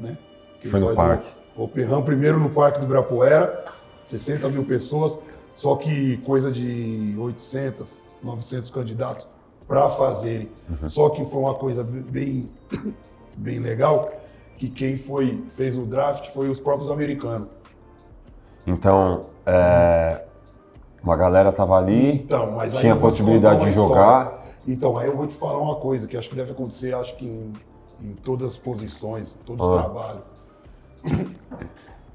né? 0.00 0.18
Que 0.60 0.68
Foi 0.68 0.80
no 0.80 0.94
parque. 0.94 1.28
O 1.56 1.64
Open 1.64 1.84
Run, 1.84 2.02
primeiro 2.02 2.40
no 2.40 2.50
Parque 2.50 2.80
do 2.80 2.86
Ibirapuera, 2.86 3.66
60 4.04 4.48
mil 4.48 4.64
pessoas, 4.64 5.16
só 5.54 5.76
que 5.76 6.16
coisa 6.18 6.50
de 6.50 7.14
800, 7.18 8.00
900 8.22 8.70
candidatos 8.70 9.28
para 9.68 9.88
fazerem. 9.90 10.50
Uhum. 10.68 10.88
Só 10.88 11.08
que 11.10 11.24
foi 11.24 11.40
uma 11.40 11.54
coisa 11.54 11.84
bem, 11.84 12.50
bem 13.36 13.60
legal, 13.60 14.10
que 14.56 14.68
quem 14.68 14.96
foi 14.96 15.44
fez 15.50 15.78
o 15.78 15.86
draft 15.86 16.30
foi 16.30 16.48
os 16.48 16.58
próprios 16.58 16.90
americanos. 16.90 17.48
Então, 18.66 19.26
é, 19.46 20.22
uma 21.02 21.16
galera 21.16 21.52
tava 21.52 21.76
ali, 21.76 22.14
então, 22.14 22.50
mas 22.52 22.74
tinha 22.74 22.94
a 22.94 22.96
possibilidade 22.96 23.64
de 23.64 23.72
jogar. 23.72 24.45
Então, 24.66 24.98
aí 24.98 25.06
eu 25.06 25.16
vou 25.16 25.26
te 25.26 25.36
falar 25.36 25.60
uma 25.60 25.76
coisa 25.76 26.06
que 26.06 26.16
acho 26.16 26.28
que 26.28 26.34
deve 26.34 26.52
acontecer, 26.52 26.94
acho 26.94 27.16
que 27.16 27.24
em, 27.24 27.52
em 28.02 28.12
todas 28.14 28.52
as 28.52 28.58
posições, 28.58 29.36
em 29.40 29.44
todos 29.44 29.64
ah. 29.64 29.70
os 29.70 29.76
trabalhos. 29.76 30.22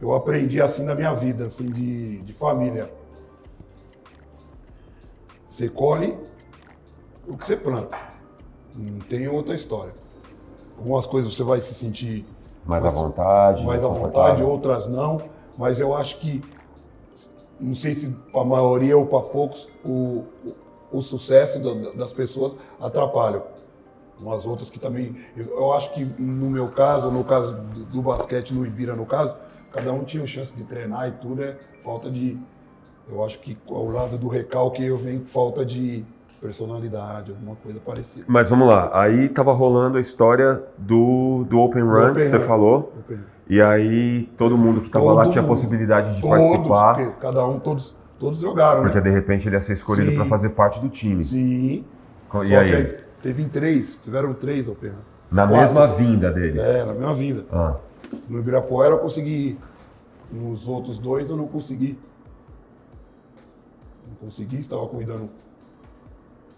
Eu 0.02 0.14
aprendi 0.14 0.60
assim 0.60 0.84
na 0.84 0.96
minha 0.96 1.14
vida, 1.14 1.46
assim, 1.46 1.70
de, 1.70 2.18
de 2.24 2.34
família. 2.34 2.92
Você 5.50 5.70
colhe 5.70 6.18
o 7.28 7.38
que 7.38 7.46
você 7.46 7.56
planta. 7.56 7.96
Não 8.76 9.00
tem 9.02 9.28
outra 9.28 9.54
história. 9.54 9.94
Algumas 10.78 11.06
coisas 11.06 11.36
você 11.36 11.44
vai 11.44 11.62
se 11.62 11.76
sentir 11.76 12.26
mais, 12.66 12.84
mais 12.84 12.96
à 12.96 12.98
vontade, 12.98 13.64
mais 13.64 13.84
à 13.84 13.88
vontade, 13.88 14.44
outras 14.44 14.88
não. 14.88 15.22
Mas 15.56 15.80
eu 15.80 15.96
acho 15.96 16.20
que 16.20 16.44
não 17.60 17.76
sei 17.76 17.94
se 17.94 18.10
para 18.10 18.42
a 18.42 18.46
maioria 18.46 18.98
ou 18.98 19.06
para 19.06 19.22
poucos 19.22 19.70
o, 19.86 20.24
o, 20.92 21.02
sucesso 21.02 21.60
das 21.96 22.12
pessoas 22.12 22.56
atrapalham 22.80 23.44
umas 24.20 24.46
outras 24.46 24.70
que 24.70 24.80
também. 24.80 25.16
Eu, 25.36 25.46
eu, 25.58 25.74
acho 25.74 25.94
que 25.94 26.06
no 26.20 26.50
meu 26.50 26.68
caso, 26.68 27.10
no 27.10 27.24
caso 27.24 27.54
do, 27.54 27.86
do, 27.86 28.02
basquete, 28.02 28.54
no 28.54 28.66
Ibira, 28.66 28.96
no 28.96 29.06
caso, 29.06 29.36
cada 29.72 29.92
um 29.92 30.04
tinha 30.04 30.26
chance 30.26 30.54
de 30.54 30.64
treinar 30.64 31.08
e 31.08 31.12
tudo, 31.14 31.44
é 31.44 31.58
falta 31.84 32.10
de. 32.10 32.38
Eu 33.10 33.24
acho 33.24 33.40
que 33.40 33.58
ao 33.68 33.90
lado 33.90 34.18
do 34.18 34.28
recalque 34.28 34.86
eu 34.86 34.98
venho 34.98 35.26
falta 35.26 35.66
de 35.66 36.06
personalidade, 36.40 37.32
alguma 37.32 37.56
coisa 37.56 37.80
parecida. 37.80 38.26
Mas 38.28 38.50
vamos 38.50 38.68
lá, 38.68 38.90
aí 38.94 39.30
tava 39.30 39.54
rolando 39.54 39.98
a 39.98 40.02
história 40.02 40.64
do, 40.78 41.46
do 41.48 41.60
Open 41.60 41.84
Run, 41.84 42.12
open 42.12 42.14
que 42.14 42.30
você 42.30 42.38
run. 42.38 42.46
falou. 42.46 42.94
Open. 43.00 43.20
E 43.48 43.62
aí 43.62 44.24
todo 44.38 44.58
mundo 44.58 44.82
que 44.82 44.90
tava 44.90 45.06
todo 45.06 45.16
lá 45.16 45.30
tinha 45.30 45.44
a 45.44 45.46
possibilidade 45.46 46.16
de 46.16 46.22
todos, 46.22 46.38
participar. 46.38 47.12
Cada 47.20 47.46
um, 47.46 47.60
todos, 47.60 47.96
todos 48.22 48.40
jogaram. 48.40 48.84
Porque 48.84 49.00
né? 49.00 49.04
de 49.04 49.10
repente 49.10 49.48
ele 49.48 49.56
ia 49.56 49.62
ser 49.62 49.74
escolhido 49.74 50.12
para 50.14 50.26
fazer 50.26 50.50
parte 50.50 50.80
do 50.80 50.88
time. 50.88 51.24
Sim. 51.24 51.84
E 51.84 51.84
Só 52.30 52.40
aí? 52.40 53.00
Teve 53.22 53.42
em 53.42 53.50
três, 53.50 54.00
tiveram 54.04 54.34
três 54.34 54.68
Open 54.68 54.92
Run. 54.92 54.96
Na 55.32 55.48
Quatro. 55.48 55.62
mesma 55.62 55.88
vinda 55.96 56.32
deles? 56.32 56.62
É, 56.62 56.86
na 56.86 56.94
mesma 56.94 57.16
vinda. 57.16 57.46
Ah. 57.52 57.76
No 58.30 58.40
Ibirapuera 58.40 58.96
eu 58.96 59.00
consegui 59.00 59.58
Nos 60.32 60.68
outros 60.68 61.00
dois 61.00 61.30
eu 61.30 61.36
não 61.36 61.48
consegui. 61.48 61.98
Não 64.08 64.16
consegui, 64.16 64.60
estava 64.60 64.86
cuidando 64.88 65.30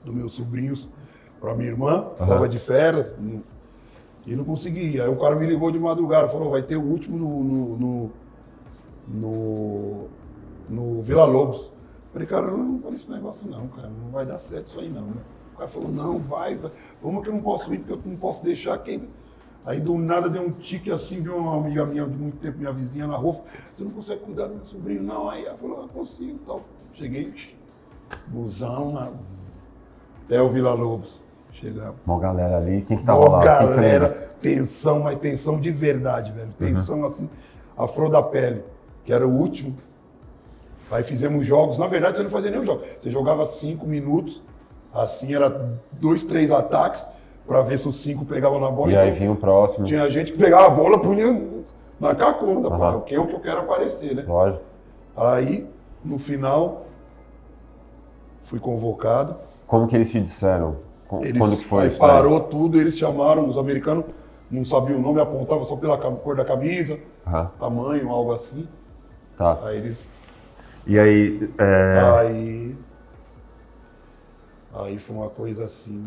dos 0.03 0.13
meus 0.13 0.33
sobrinhos 0.33 0.89
para 1.39 1.55
minha 1.55 1.69
irmã, 1.69 2.07
estava 2.19 2.47
de 2.47 2.59
férias 2.59 3.15
e 4.25 4.35
não 4.35 4.43
consegui. 4.43 4.99
Aí 4.99 5.07
o 5.07 5.15
cara 5.15 5.35
me 5.35 5.45
ligou 5.45 5.71
de 5.71 5.79
madrugada, 5.79 6.27
falou, 6.27 6.51
vai 6.51 6.61
ter 6.61 6.75
o 6.75 6.81
último 6.81 7.17
no, 7.17 7.43
no, 7.43 7.77
no, 7.77 8.11
no, 9.07 10.07
no 10.69 11.01
Vila 11.01 11.25
Lobos. 11.25 11.71
Falei, 12.11 12.27
cara, 12.27 12.47
eu 12.47 12.57
não 12.57 12.77
vou 12.77 12.91
esse 12.91 13.09
negócio 13.09 13.49
não, 13.49 13.67
cara, 13.69 13.89
não 13.89 14.11
vai 14.11 14.25
dar 14.25 14.37
certo 14.37 14.67
isso 14.67 14.79
aí 14.79 14.89
não. 14.89 15.09
O 15.53 15.57
cara 15.57 15.67
falou, 15.67 15.89
não, 15.89 16.19
vai, 16.19 16.55
vai. 16.55 16.71
Vamos 17.01 17.23
que 17.23 17.29
eu 17.29 17.33
não 17.33 17.41
posso 17.41 17.73
ir, 17.73 17.79
porque 17.79 17.93
eu 17.93 17.99
não 18.05 18.17
posso 18.17 18.43
deixar 18.43 18.77
quem. 18.79 19.07
Aí 19.65 19.79
do 19.79 19.97
nada 19.97 20.29
deu 20.29 20.43
um 20.43 20.51
tique 20.51 20.91
assim, 20.91 21.21
viu 21.21 21.37
uma 21.37 21.57
amiga 21.57 21.85
minha 21.85 22.05
de 22.05 22.15
muito 22.15 22.37
tempo, 22.37 22.57
minha 22.57 22.71
vizinha 22.71 23.07
na 23.07 23.15
rua, 23.15 23.41
você 23.65 23.83
não 23.83 23.91
consegue 23.91 24.21
cuidar 24.21 24.47
do 24.47 24.55
meu 24.55 24.65
sobrinho, 24.65 25.03
não. 25.03 25.29
Aí 25.29 25.45
ela 25.45 25.55
falou, 25.57 25.85
ah, 25.85 25.93
consigo 25.93 26.37
tal. 26.45 26.61
Cheguei, 26.93 27.33
busão 28.27 28.91
na... 28.91 29.09
até 30.25 30.41
o 30.41 30.49
Vila 30.49 30.73
Lobos. 30.73 31.21
Chegamos. 31.53 31.95
Uma 32.05 32.19
galera 32.19 32.57
ali, 32.57 32.81
quem 32.81 32.97
que 32.97 33.05
tava 33.05 33.19
Uma 33.19 33.37
lá? 33.37 33.43
galera, 33.43 34.33
tensão, 34.41 34.99
mas 34.99 35.17
tensão 35.17 35.59
de 35.59 35.71
verdade, 35.71 36.31
velho. 36.31 36.47
Uhum. 36.47 36.53
Tensão 36.73 36.99
uhum. 36.99 37.05
assim, 37.05 37.29
a 37.77 37.87
flor 37.87 38.09
da 38.09 38.21
pele, 38.21 38.63
que 39.05 39.13
era 39.13 39.25
o 39.25 39.31
último. 39.31 39.73
Aí 40.93 41.03
fizemos 41.03 41.43
jogos. 41.43 41.79
Na 41.79 41.87
verdade, 41.87 42.17
você 42.17 42.23
não 42.23 42.29
fazia 42.29 42.51
nenhum 42.51 42.65
jogo. 42.65 42.83
Você 42.99 43.09
jogava 43.09 43.47
cinco 43.47 43.87
minutos, 43.87 44.43
assim, 44.93 45.33
era 45.33 45.49
dois, 45.93 46.23
três 46.23 46.51
ataques, 46.51 47.05
para 47.47 47.61
ver 47.63 47.79
se 47.79 47.87
os 47.87 47.95
cinco 47.95 48.23
pegavam 48.23 48.59
na 48.59 48.69
bola. 48.69 48.91
E 48.91 48.93
então, 48.93 49.03
aí 49.03 49.11
vinha 49.11 49.31
o 49.31 49.35
próximo. 49.35 49.85
Tinha 49.87 50.07
gente 50.11 50.31
que 50.31 50.37
pegava 50.37 50.67
a 50.67 50.69
bola, 50.69 50.99
punha 50.99 51.63
na 51.99 52.13
cacunda, 52.13 52.69
uhum. 52.69 52.77
pá, 52.77 53.01
que 53.01 53.15
é 53.15 53.19
o 53.19 53.25
que 53.25 53.33
eu 53.33 53.39
quero 53.39 53.61
aparecer, 53.61 54.15
né? 54.15 54.23
Lógico. 54.27 54.61
Aí, 55.17 55.67
no 56.05 56.19
final, 56.19 56.85
fui 58.43 58.59
convocado. 58.59 59.35
Como 59.65 59.87
que 59.87 59.95
eles 59.95 60.11
te 60.11 60.21
disseram? 60.21 60.75
Eles, 61.23 61.39
Quando 61.39 61.57
que 61.57 61.65
foi? 61.65 61.83
Aí 61.85 61.89
parou 61.89 62.39
tudo, 62.39 62.79
eles 62.79 62.97
chamaram, 62.97 63.47
os 63.47 63.57
americanos 63.57 64.05
não 64.49 64.63
sabiam 64.63 64.99
o 64.99 65.01
nome, 65.01 65.19
apontavam 65.19 65.65
só 65.65 65.75
pela 65.75 65.97
cor 65.97 66.35
da 66.35 66.45
camisa, 66.45 66.99
uhum. 67.25 67.47
tamanho, 67.59 68.09
algo 68.09 68.31
assim. 68.31 68.67
Tá. 69.37 69.59
Aí 69.63 69.77
eles 69.77 70.12
e 70.85 70.99
aí. 70.99 71.49
É... 71.57 71.99
Aí. 72.19 72.75
Aí 74.73 74.97
foi 74.97 75.15
uma 75.15 75.29
coisa 75.29 75.65
assim, 75.65 76.03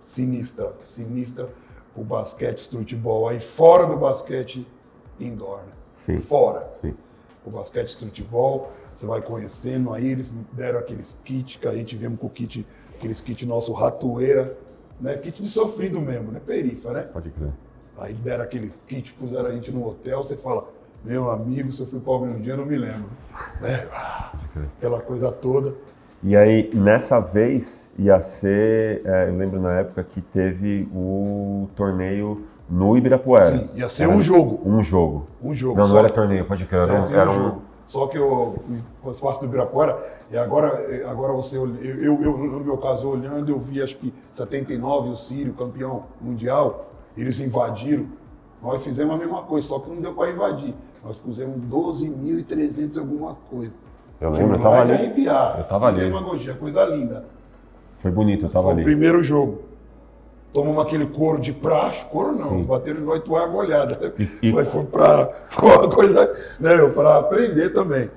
sinistra, 0.00 0.72
sinistra 0.80 1.48
o 1.96 2.02
basquete, 2.04 2.66
o 2.68 2.78
futebol. 2.78 3.28
Aí 3.28 3.40
fora 3.40 3.86
do 3.86 3.96
basquete 3.96 4.66
indoor, 5.18 5.58
né? 5.58 5.72
Sim. 5.96 6.18
Fora. 6.18 6.70
Sim. 6.80 6.94
O 7.44 7.50
basquete, 7.50 7.96
futebol, 7.96 8.72
você 8.94 9.06
vai 9.06 9.20
conhecendo. 9.20 9.92
Aí 9.92 10.10
eles 10.10 10.32
deram 10.52 10.78
aqueles 10.78 11.16
kits, 11.24 11.56
que 11.56 11.68
a 11.68 11.74
gente 11.74 11.96
viemos 11.96 12.18
com 12.18 12.26
o 12.26 12.30
kit, 12.30 12.66
aqueles 12.94 13.20
kits 13.20 13.46
nosso 13.46 13.72
ratoeira, 13.72 14.56
né? 15.00 15.16
Kit 15.16 15.42
de 15.42 15.48
sofrido 15.48 16.00
mesmo, 16.00 16.32
né? 16.32 16.40
Perifa, 16.44 16.92
né? 16.92 17.02
Pode 17.12 17.30
crer. 17.30 17.52
Aí 17.98 18.12
deram 18.14 18.44
aquele 18.44 18.72
kit, 18.88 19.12
puseram 19.14 19.46
a 19.46 19.52
gente 19.52 19.70
no 19.70 19.86
hotel, 19.86 20.24
você 20.24 20.36
fala, 20.36 20.66
meu 21.04 21.30
amigo, 21.30 21.70
se 21.70 21.80
eu 21.80 21.86
fui 21.86 22.00
pobre 22.00 22.30
um 22.30 22.40
dia, 22.40 22.54
eu 22.54 22.58
não 22.58 22.66
me 22.66 22.78
lembro. 22.78 23.10
Né? 23.60 23.86
Aquela 24.78 25.00
coisa 25.00 25.30
toda. 25.30 25.74
E 26.22 26.34
aí, 26.34 26.70
nessa 26.72 27.20
vez, 27.20 27.90
ia 27.98 28.18
ser, 28.20 29.02
é, 29.04 29.28
eu 29.28 29.36
lembro 29.36 29.60
na 29.60 29.80
época 29.80 30.02
que 30.02 30.22
teve 30.22 30.88
o 30.94 31.68
torneio 31.76 32.46
no 32.68 32.96
Ibirapuera. 32.96 33.58
Sim, 33.58 33.68
ia 33.74 33.88
ser 33.88 34.04
era 34.04 34.12
um 34.12 34.22
jogo. 34.22 34.60
Um 34.64 34.82
jogo. 34.82 35.26
Um 35.42 35.54
jogo. 35.54 35.78
Não, 35.78 35.88
não 35.88 35.98
era 35.98 36.08
torneio, 36.08 36.46
pode 36.46 36.64
crer. 36.64 36.82
Era, 36.82 36.94
era 37.12 37.30
um 37.30 37.34
jogo. 37.34 37.62
Só 37.86 38.06
que 38.06 38.16
eu 38.16 38.58
faço 39.02 39.20
parte 39.20 39.40
do 39.40 39.46
Ibirapuera, 39.46 40.02
e 40.30 40.38
agora, 40.38 40.68
agora 41.06 41.34
você, 41.34 41.58
eu, 41.58 41.76
eu, 41.76 42.22
eu, 42.22 42.38
no 42.38 42.60
meu 42.60 42.78
caso, 42.78 43.06
olhando, 43.06 43.52
eu 43.52 43.58
vi 43.58 43.82
acho 43.82 43.96
que 43.98 44.14
79 44.32 45.10
o 45.10 45.16
Sírio, 45.16 45.52
campeão 45.52 46.04
mundial, 46.18 46.88
eles 47.14 47.38
invadiram 47.40 48.06
nós 48.64 48.82
fizemos 48.82 49.14
a 49.14 49.18
mesma 49.18 49.42
coisa, 49.42 49.68
só 49.68 49.78
que 49.78 49.90
não 49.90 50.00
deu 50.00 50.14
para 50.14 50.30
invadir. 50.30 50.74
Nós 51.04 51.18
pusemos 51.18 51.56
12.300 51.70 52.98
alguma 52.98 53.34
coisa. 53.50 53.74
Eu 54.18 54.30
lembro, 54.30 54.54
eu 54.54 54.56
estava 54.56 54.80
ali. 54.80 54.92
Arrepiar. 54.92 55.54
Eu 55.58 55.62
estava 55.62 55.88
ali. 55.88 56.00
demagogia, 56.00 56.54
coisa 56.54 56.84
linda. 56.86 57.26
Foi 57.98 58.10
bonito, 58.10 58.44
eu 58.44 58.46
estava 58.46 58.70
ali. 58.70 58.82
Foi 58.82 58.92
o 58.92 58.96
primeiro 58.96 59.22
jogo. 59.22 59.62
Tomamos 60.50 60.82
aquele 60.86 61.06
couro 61.06 61.40
de 61.40 61.52
praxe, 61.52 62.06
couro 62.06 62.32
não, 62.32 62.50
Sim. 62.50 62.62
bateram 62.62 63.00
de 63.00 63.06
nós 63.06 63.20
toalha 63.22 63.48
molhada. 63.50 64.14
E, 64.40 64.52
Mas 64.52 64.68
foi 64.68 64.84
para 64.84 65.26
foi 65.48 65.68
uma 65.68 65.88
coisa, 65.90 66.32
né, 66.58 66.76
para 66.94 67.18
aprender 67.18 67.70
também. 67.70 68.08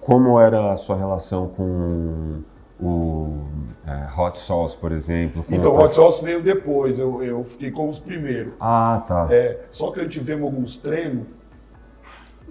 Como 0.00 0.38
era 0.38 0.72
a 0.72 0.76
sua 0.76 0.96
relação 0.96 1.48
com 1.48 2.42
o 2.80 3.44
é, 3.86 4.20
hot 4.20 4.38
sauce, 4.38 4.76
por 4.76 4.92
exemplo. 4.92 5.44
Então, 5.50 5.74
o 5.74 5.80
hot 5.80 5.94
sauce 5.94 6.22
veio 6.22 6.42
depois, 6.42 6.98
eu, 6.98 7.22
eu 7.22 7.44
fiquei 7.44 7.70
com 7.70 7.88
os 7.88 7.98
primeiros. 7.98 8.52
Ah, 8.60 9.02
tá. 9.06 9.28
É, 9.30 9.60
só 9.70 9.90
que 9.90 10.06
tivemos 10.08 10.44
alguns 10.44 10.76
treinos, 10.76 11.26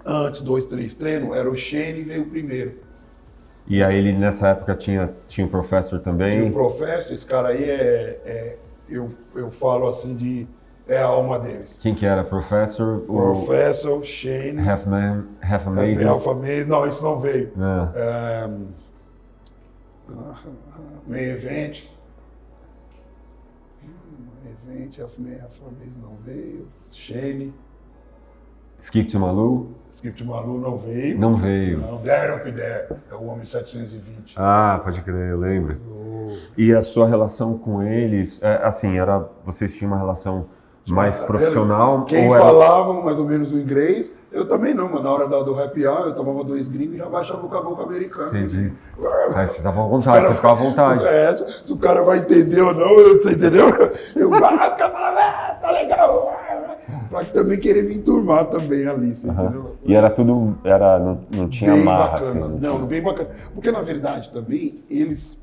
antes, 0.04 0.40
dois, 0.42 0.66
três 0.66 0.94
treinos, 0.94 1.36
era 1.36 1.50
o 1.50 1.56
Shane 1.56 2.00
e 2.00 2.02
veio 2.02 2.22
o 2.22 2.26
primeiro. 2.26 2.78
E 3.66 3.82
aí 3.82 3.98
ele 3.98 4.12
nessa 4.12 4.48
época 4.48 4.74
tinha, 4.74 5.10
tinha 5.28 5.46
o 5.46 5.50
professor 5.50 6.00
também? 6.00 6.32
Tinha 6.32 6.46
o 6.46 6.52
professor, 6.52 7.12
esse 7.12 7.26
cara 7.26 7.48
aí 7.48 7.64
é, 7.64 8.20
é 8.24 8.56
eu, 8.88 9.10
eu 9.34 9.50
falo 9.50 9.86
assim 9.86 10.16
de 10.16 10.48
é 10.88 10.96
a 10.96 11.04
alma 11.04 11.38
deles. 11.38 11.78
Quem 11.82 11.94
que 11.94 12.06
era? 12.06 12.24
Professor? 12.24 13.00
Professor, 13.00 14.02
Shane. 14.02 14.66
Half, 14.66 14.86
man, 14.86 15.26
half 15.42 15.66
Amazing? 15.66 16.04
Half 16.04 16.26
Amazing. 16.26 16.64
Não, 16.64 16.86
isso 16.86 17.02
não 17.02 17.18
veio. 17.18 17.52
É. 17.94 18.46
Um, 18.46 18.68
meio 21.06 21.32
evento. 21.32 21.98
Event, 24.44 24.98
Afro-Mês 25.00 25.96
não 25.96 26.16
veio. 26.24 26.68
Shane. 26.90 27.54
Skip 28.78 29.10
to 29.10 29.18
Malu? 29.18 29.74
Skip 29.90 30.16
to 30.16 30.24
Malu 30.24 30.60
não 30.60 30.76
veio. 30.76 31.18
Não 31.18 31.36
veio. 31.36 31.78
Não, 31.78 31.98
There 31.98 32.34
Up 32.34 32.52
There, 32.52 32.96
é 33.10 33.14
o 33.14 33.24
Homem 33.24 33.44
720. 33.44 34.34
Ah, 34.36 34.80
pode 34.82 35.02
crer, 35.02 35.30
eu 35.30 35.38
lembro. 35.38 35.80
Oh. 35.90 36.36
E 36.56 36.72
a 36.72 36.80
sua 36.80 37.08
relação 37.08 37.58
com 37.58 37.82
eles, 37.82 38.40
é, 38.42 38.64
assim, 38.64 38.96
era, 38.96 39.28
vocês 39.44 39.74
tinham 39.74 39.92
uma 39.92 39.98
relação 39.98 40.46
mais 40.88 41.16
profissional? 41.18 42.04
Quem 42.04 42.28
ou 42.28 42.36
falavam 42.36 43.02
mais 43.02 43.18
ou 43.18 43.24
menos 43.24 43.52
o 43.52 43.58
inglês, 43.58 44.12
eu 44.30 44.46
também 44.46 44.74
não, 44.74 44.88
mas 44.88 45.02
na 45.02 45.10
hora 45.10 45.26
do 45.26 45.60
happy 45.60 45.86
hour 45.86 46.06
eu 46.06 46.14
tomava 46.14 46.44
dois 46.44 46.68
gringos 46.68 46.96
e 46.96 46.98
já 46.98 47.06
baixava 47.06 47.44
o 47.44 47.48
caboclo 47.48 47.84
americano. 47.84 48.28
Entendi. 48.28 48.72
Aí 49.34 49.48
você 49.48 49.62
tava 49.62 49.82
à 49.82 49.86
vontade, 49.86 50.26
você 50.26 50.34
ficava 50.34 50.54
à 50.54 50.64
vontade. 50.64 51.04
É, 51.06 51.32
se 51.32 51.72
o 51.72 51.76
cara 51.76 52.02
vai 52.02 52.18
entender 52.18 52.60
ou 52.60 52.74
não, 52.74 52.94
você 53.16 53.32
entendeu? 53.32 53.68
Eu, 54.14 54.34
ah, 54.34 54.38
falam, 54.38 55.18
ah, 55.18 55.58
tá 55.60 55.70
legal. 55.70 56.36
Pra 57.10 57.24
também 57.24 57.58
querer 57.58 57.84
me 57.84 57.94
enturmar 57.94 58.46
também 58.46 58.86
ali, 58.86 59.16
você 59.16 59.28
entendeu? 59.28 59.76
E 59.82 59.94
era 59.94 60.10
tudo, 60.10 60.58
era, 60.62 60.98
não, 60.98 61.20
não 61.30 61.48
tinha 61.48 61.72
bem 61.72 61.84
marra, 61.84 62.12
bacana. 62.12 62.46
assim. 62.46 62.58
Não, 62.60 62.78
não 62.78 62.86
bem 62.86 63.02
bacana. 63.02 63.30
Porque 63.54 63.70
na 63.70 63.80
verdade 63.80 64.30
também, 64.30 64.84
eles 64.90 65.38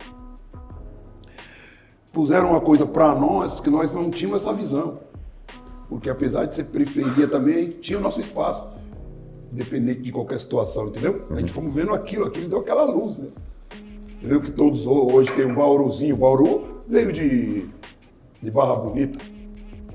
puseram 2.11 2.51
uma 2.51 2.61
coisa 2.61 2.85
para 2.85 3.13
nós 3.15 3.59
que 3.59 3.69
nós 3.69 3.93
não 3.93 4.09
tínhamos 4.11 4.43
essa 4.43 4.53
visão. 4.53 4.99
Porque 5.87 6.09
apesar 6.09 6.45
de 6.45 6.55
ser 6.55 6.65
periferia 6.65 7.27
também, 7.27 7.69
tinha 7.69 7.99
o 7.99 8.01
nosso 8.01 8.19
espaço. 8.19 8.67
Independente 9.51 10.01
de 10.01 10.11
qualquer 10.11 10.39
situação, 10.39 10.87
entendeu? 10.87 11.25
A 11.29 11.35
gente 11.35 11.51
fomos 11.51 11.73
vendo 11.73 11.93
aquilo, 11.93 12.25
aquilo 12.25 12.49
deu 12.49 12.59
aquela 12.59 12.83
luz, 12.83 13.17
né? 13.17 13.27
Entendeu? 14.17 14.41
Que 14.41 14.51
todos 14.51 14.87
hoje 14.87 15.31
tem 15.33 15.45
um 15.45 15.55
Bauruzinho. 15.55 16.15
O 16.15 16.17
Bauru 16.17 16.81
veio 16.87 17.11
de, 17.11 17.69
de 18.41 18.51
Barra 18.51 18.75
Bonita. 18.75 19.19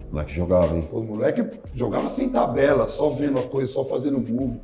O 0.08 0.12
moleque 0.12 0.34
jogava, 0.34 0.76
hein? 0.76 0.88
O 0.92 1.02
moleque 1.02 1.46
jogava 1.74 2.08
sem 2.08 2.28
tabela, 2.28 2.88
só 2.88 3.10
vendo 3.10 3.38
a 3.38 3.42
coisa, 3.42 3.70
só 3.72 3.84
fazendo 3.84 4.18
move. 4.18 4.60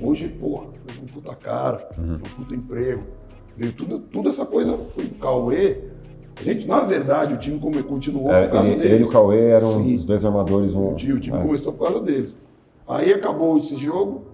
Hoje, 0.00 0.28
porra, 0.28 0.68
veio 0.86 1.02
um 1.02 1.06
puta 1.06 1.34
cara, 1.34 1.88
uhum. 1.98 2.14
um 2.14 2.18
puta 2.18 2.54
emprego. 2.54 3.02
Veio 3.56 3.72
tudo, 3.72 3.98
tudo 3.98 4.28
essa 4.28 4.46
coisa, 4.46 4.78
foi 4.94 5.06
o 5.06 5.14
Cauê, 5.14 5.82
gente, 6.42 6.66
na 6.66 6.80
verdade, 6.80 7.34
o 7.34 7.38
time 7.38 7.58
continuou 7.82 8.32
é, 8.32 8.46
por 8.46 8.52
causa 8.52 8.68
ele, 8.68 8.76
deles. 8.76 8.92
Ele 8.92 9.04
e 9.04 9.06
o 9.06 9.10
Cauê 9.10 9.48
eram 9.50 9.82
Sim. 9.82 9.96
os 9.96 10.04
dois 10.04 10.24
armadores. 10.24 10.74
Um... 10.74 10.92
O, 10.92 10.94
time, 10.96 11.12
o 11.14 11.20
time 11.20 11.36
é. 11.36 11.42
começou 11.42 11.72
por 11.72 11.86
causa 11.86 12.04
deles. 12.04 12.36
Aí 12.86 13.12
acabou 13.12 13.58
esse 13.58 13.76
jogo, 13.76 14.24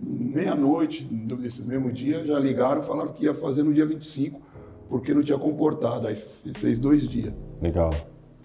meia-noite 0.00 1.04
desses 1.04 1.64
mesmo 1.64 1.90
dia, 1.90 2.24
já 2.24 2.38
ligaram 2.38 2.80
e 2.80 2.84
falaram 2.84 3.12
que 3.12 3.24
ia 3.24 3.34
fazer 3.34 3.64
no 3.64 3.72
dia 3.72 3.84
25, 3.84 4.40
porque 4.88 5.12
não 5.12 5.22
tinha 5.22 5.38
comportado. 5.38 6.06
Aí 6.06 6.14
fez 6.14 6.78
dois 6.78 7.08
dias. 7.08 7.32
Legal. 7.60 7.90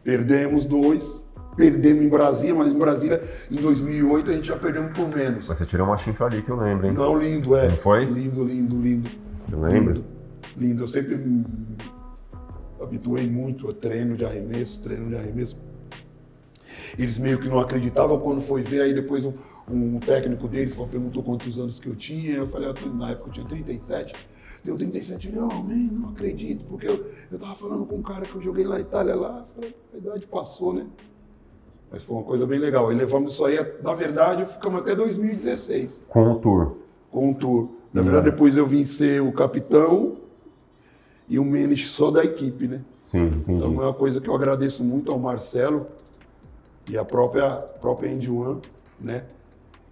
Perdemos 0.03 0.65
dois, 0.65 1.24
perdemos 1.55 2.03
em 2.03 2.10
Brasília, 2.10 2.55
mas 2.55 2.72
em 2.72 2.77
Brasília, 2.77 3.24
em 3.50 3.57
2008, 3.57 4.31
a 4.31 4.33
gente 4.33 4.48
já 4.48 4.57
perdemos 4.57 4.91
por 4.98 5.07
menos. 5.07 5.48
Mas 5.48 5.57
você 5.57 5.65
tirou 5.65 5.88
uma 5.88 5.98
chifra 5.98 6.25
ali 6.25 6.41
que 6.41 6.50
eu 6.50 6.57
lembro, 6.57 6.88
hein? 6.88 6.93
Não, 6.93 7.17
lindo, 7.17 7.55
é. 7.55 7.69
Não 7.69 7.77
foi? 7.77 8.05
Lindo, 8.05 8.43
lindo, 8.43 8.75
lindo. 8.75 9.10
Eu 9.51 9.62
lembro. 9.62 9.93
Lindo, 9.93 10.05
lindo. 10.57 10.83
Eu 10.83 10.88
sempre 10.88 11.15
habituei 12.84 13.30
muito 13.30 13.70
a 13.70 13.74
treino 13.74 14.16
de 14.16 14.25
arremesso, 14.25 14.82
treino 14.82 15.10
de 15.10 15.16
arremesso. 15.16 15.58
Eles 16.98 17.18
meio 17.18 17.40
que 17.40 17.48
não 17.48 17.60
acreditavam 17.60 18.20
quando 18.20 18.42
foi 18.42 18.62
ver, 18.62 18.82
aí 18.82 18.94
depois 18.94 19.25
um, 19.25 19.34
um 19.70 20.00
técnico 20.00 20.48
deles 20.48 20.75
perguntou 20.75 21.24
quantos 21.24 21.60
anos 21.60 21.80
que 21.80 21.88
eu 21.88 21.96
tinha. 21.96 22.36
Eu 22.36 22.48
falei, 22.48 22.72
na 22.94 23.12
época 23.12 23.30
eu 23.30 23.34
tinha 23.34 23.48
37. 23.48 24.13
Deu 24.63 24.78
37, 24.78 25.30
não, 25.30 25.62
man, 25.62 25.90
não 25.92 26.10
acredito, 26.10 26.63
porque 26.66 26.88
eu, 26.88 27.12
eu 27.30 27.38
tava 27.38 27.54
falando 27.54 27.86
com 27.86 27.98
um 27.98 28.02
cara 28.02 28.22
que 28.22 28.34
eu 28.34 28.42
joguei 28.42 28.66
na 28.66 28.80
Itália 28.80 29.13
lá, 29.13 29.46
falei, 29.54 29.75
a 29.94 29.98
idade 29.98 30.25
passou, 30.25 30.74
né? 30.74 30.88
Mas 31.92 32.04
foi 32.04 32.16
uma 32.16 32.24
coisa 32.24 32.48
bem 32.48 32.60
legal. 32.60 32.92
E 32.92 32.96
levamos 32.96 33.34
isso 33.34 33.44
aí, 33.44 33.58
na 33.84 33.94
verdade, 33.94 34.46
ficamos 34.46 34.82
até 34.82 34.96
2016. 34.96 36.06
Com 36.08 36.32
o 36.32 36.36
tour? 36.40 36.78
Com 37.12 37.32
o 37.32 37.36
tour. 37.36 37.70
Na 37.92 38.00
uhum. 38.00 38.06
verdade, 38.06 38.32
depois 38.32 38.56
eu 38.56 38.66
vim 38.66 38.86
ser 38.86 39.22
o 39.22 39.32
capitão 39.34 40.23
e 41.34 41.40
o 41.40 41.44
manager 41.44 41.88
só 41.88 42.12
da 42.12 42.24
equipe, 42.24 42.68
né? 42.68 42.82
Sim, 43.02 43.25
entendi. 43.25 43.54
Então 43.54 43.82
é 43.82 43.86
uma 43.86 43.94
coisa 43.94 44.22
que 44.22 44.30
eu 44.30 44.36
agradeço 44.36 44.84
muito 44.84 45.12
ao 45.12 45.18
Marcelo 45.18 45.88
e 46.88 46.96
a 46.96 47.04
própria, 47.04 47.58
própria 47.82 48.13
Andy 48.13 48.30
One, 48.30 48.62
né? 49.02 49.25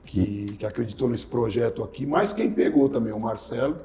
Que, 0.06 0.56
que 0.60 0.66
acreditou 0.68 1.10
nesse 1.10 1.26
projeto 1.26 1.84
aqui, 1.84 2.06
mas 2.06 2.32
quem 2.32 2.52
pegou 2.52 2.88
também, 2.88 3.12
o 3.12 3.20
Marcelo 3.20 3.78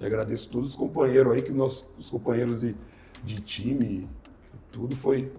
e 0.00 0.06
agradeço 0.06 0.48
todos 0.48 0.70
os 0.70 0.76
companheiros 0.76 1.32
aí, 1.32 1.42
que 1.42 1.50
nós, 1.50 1.88
os 1.98 2.08
companheiros 2.08 2.60
de, 2.60 2.76
de 3.24 3.40
time, 3.40 4.08
tudo 4.70 4.94
foi. 4.94 5.32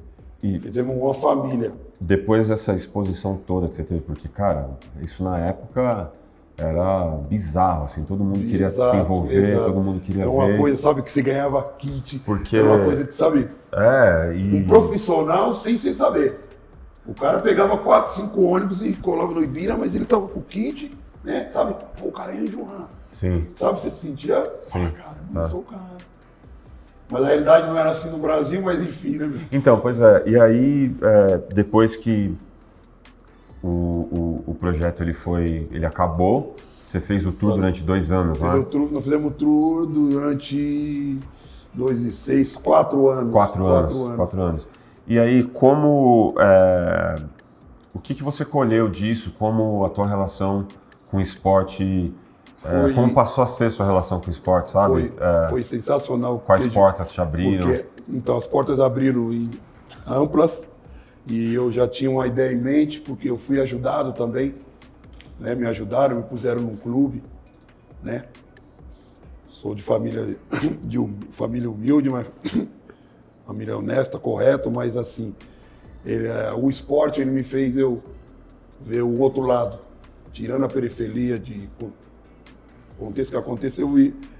E 0.43 0.59
fizemos 0.59 0.93
uma 0.97 1.13
família. 1.13 1.71
Depois 2.01 2.49
dessa 2.49 2.73
exposição 2.73 3.37
toda 3.37 3.69
que 3.69 3.75
você 3.75 3.83
teve, 3.83 4.01
porque, 4.01 4.27
cara, 4.27 4.77
isso 5.01 5.23
na 5.23 5.39
época 5.39 6.11
era 6.57 7.07
bizarro, 7.29 7.85
assim, 7.85 8.03
todo 8.03 8.23
mundo 8.23 8.39
queria 8.39 8.69
se 8.69 8.95
envolver, 8.95 9.51
exato. 9.51 9.65
todo 9.65 9.81
mundo 9.81 9.99
queria 10.01 10.23
É 10.23 10.27
uma 10.27 10.45
ver. 10.47 10.59
coisa, 10.59 10.77
sabe, 10.77 11.01
que 11.01 11.11
você 11.11 11.21
ganhava 11.21 11.63
kit, 11.79 12.19
porque... 12.19 12.57
é 12.57 12.61
uma 12.61 12.83
coisa 12.83 13.03
que, 13.05 13.13
sabe, 13.13 13.49
é, 13.71 14.33
e... 14.35 14.55
um 14.57 14.67
profissional 14.67 15.53
sem 15.55 15.77
sem 15.77 15.93
saber. 15.93 16.39
O 17.05 17.13
cara 17.13 17.39
pegava 17.39 17.77
quatro, 17.77 18.13
cinco 18.13 18.43
ônibus 18.43 18.81
e 18.81 18.93
colava 18.93 19.33
no 19.33 19.43
Ibira, 19.43 19.75
mas 19.75 19.95
ele 19.95 20.05
tava 20.05 20.27
com 20.27 20.39
o 20.39 20.43
kit, 20.43 20.95
né, 21.23 21.47
sabe, 21.49 21.75
Pô, 21.99 22.09
o 22.09 22.11
cara 22.11 22.33
é 22.33 22.41
de 22.41 22.55
um 22.55 22.67
Sim. 23.11 23.33
Sabe, 23.55 23.79
você 23.79 23.89
se 23.89 24.07
sentia, 24.07 24.43
Sim. 24.71 24.85
ah, 24.85 24.91
cara, 24.91 25.15
eu 25.29 25.35
não 25.35 25.41
ah. 25.41 25.49
sou 25.49 25.59
o 25.59 25.63
cara. 25.63 25.83
Mas 27.09 27.23
a 27.23 27.27
realidade 27.27 27.67
não 27.67 27.77
era 27.77 27.91
assim 27.91 28.09
no 28.09 28.17
Brasil, 28.17 28.61
mas 28.61 28.81
enfim, 28.81 29.17
né? 29.17 29.47
Então, 29.51 29.79
pois 29.79 29.99
é. 29.99 30.23
E 30.25 30.39
aí, 30.39 30.95
é, 31.01 31.37
depois 31.53 31.95
que 31.95 32.35
o, 33.63 33.67
o, 33.67 34.43
o, 34.47 34.55
projeto 34.55 35.01
ele 35.01 35.13
foi, 35.13 35.67
ele 35.71 35.85
acabou, 35.85 36.55
você 36.85 36.99
fez 36.99 37.25
o 37.25 37.31
tour 37.31 37.53
durante 37.53 37.81
dois 37.81 38.11
anos, 38.11 38.39
né? 38.39 38.53
O 38.55 38.63
tour, 38.65 38.91
nós 38.91 39.03
fizemos 39.03 39.31
o 39.31 39.33
tour 39.33 39.85
durante 39.87 41.17
dois 41.73 42.01
e 42.01 42.11
seis, 42.11 42.55
quatro 42.55 43.09
anos. 43.09 43.31
Quatro, 43.31 43.63
quatro 43.63 43.65
anos, 43.65 43.95
anos, 43.95 44.15
Quatro 44.15 44.41
anos. 44.41 44.69
E 45.07 45.17
aí, 45.17 45.43
como... 45.43 46.35
É, 46.39 47.15
o 47.93 47.99
que, 47.99 48.13
que 48.13 48.23
você 48.23 48.43
colheu 48.43 48.89
disso? 48.89 49.33
Como 49.37 49.85
a 49.85 49.89
tua 49.89 50.07
relação 50.07 50.67
com 51.09 51.17
o 51.17 51.21
esporte 51.21 52.13
foi, 52.57 52.91
é, 52.91 52.93
como 52.93 53.13
passou 53.13 53.43
a 53.43 53.47
ser 53.47 53.69
sua 53.69 53.85
relação 53.85 54.19
com 54.19 54.27
o 54.27 54.29
esporte, 54.31 54.69
sabe? 54.69 55.09
Foi, 55.09 55.13
é, 55.19 55.47
foi 55.47 55.63
sensacional. 55.63 56.39
Quais 56.39 56.65
portas 56.67 57.11
te 57.11 57.21
abriram? 57.21 57.67
Porque, 57.67 57.85
então, 58.09 58.37
as 58.37 58.47
portas 58.47 58.79
abriram 58.79 59.29
amplas 60.07 60.61
e 61.27 61.53
eu 61.53 61.71
já 61.71 61.87
tinha 61.87 62.09
uma 62.11 62.27
ideia 62.27 62.53
em 62.53 62.61
mente, 62.61 62.99
porque 62.99 63.29
eu 63.29 63.37
fui 63.37 63.59
ajudado 63.61 64.13
também, 64.13 64.55
né? 65.39 65.55
Me 65.55 65.65
ajudaram, 65.65 66.17
me 66.17 66.23
puseram 66.23 66.61
num 66.61 66.75
clube, 66.75 67.23
né? 68.01 68.25
Sou 69.49 69.73
de 69.73 69.81
família, 69.81 70.37
de 70.85 70.97
família 71.31 71.69
humilde, 71.69 72.09
mas 72.09 72.27
família 73.47 73.77
honesta, 73.77 74.19
correto, 74.19 74.69
mas 74.69 74.97
assim, 74.97 75.33
ele, 76.05 76.27
é, 76.27 76.51
o 76.53 76.69
esporte 76.69 77.21
ele 77.21 77.31
me 77.31 77.43
fez 77.43 77.77
eu 77.77 78.03
ver 78.81 79.01
o 79.01 79.19
outro 79.19 79.43
lado, 79.43 79.79
tirando 80.33 80.65
a 80.65 80.67
periferia 80.67 81.39
de 81.39 81.69
aconteça 83.03 83.29
o 83.29 83.33
que 83.33 83.37
aconteça, 83.37 83.81
eu, 83.81 83.91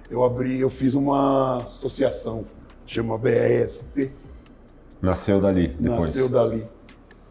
eu 0.10 0.24
abri, 0.24 0.60
eu 0.60 0.70
fiz 0.70 0.94
uma 0.94 1.58
associação, 1.58 2.46
chama 2.86 3.18
BRSP. 3.18 4.12
Nasceu 5.04 5.42
dali, 5.42 5.68
depois. 5.78 6.08
Nasceu 6.08 6.30
dali. 6.30 6.66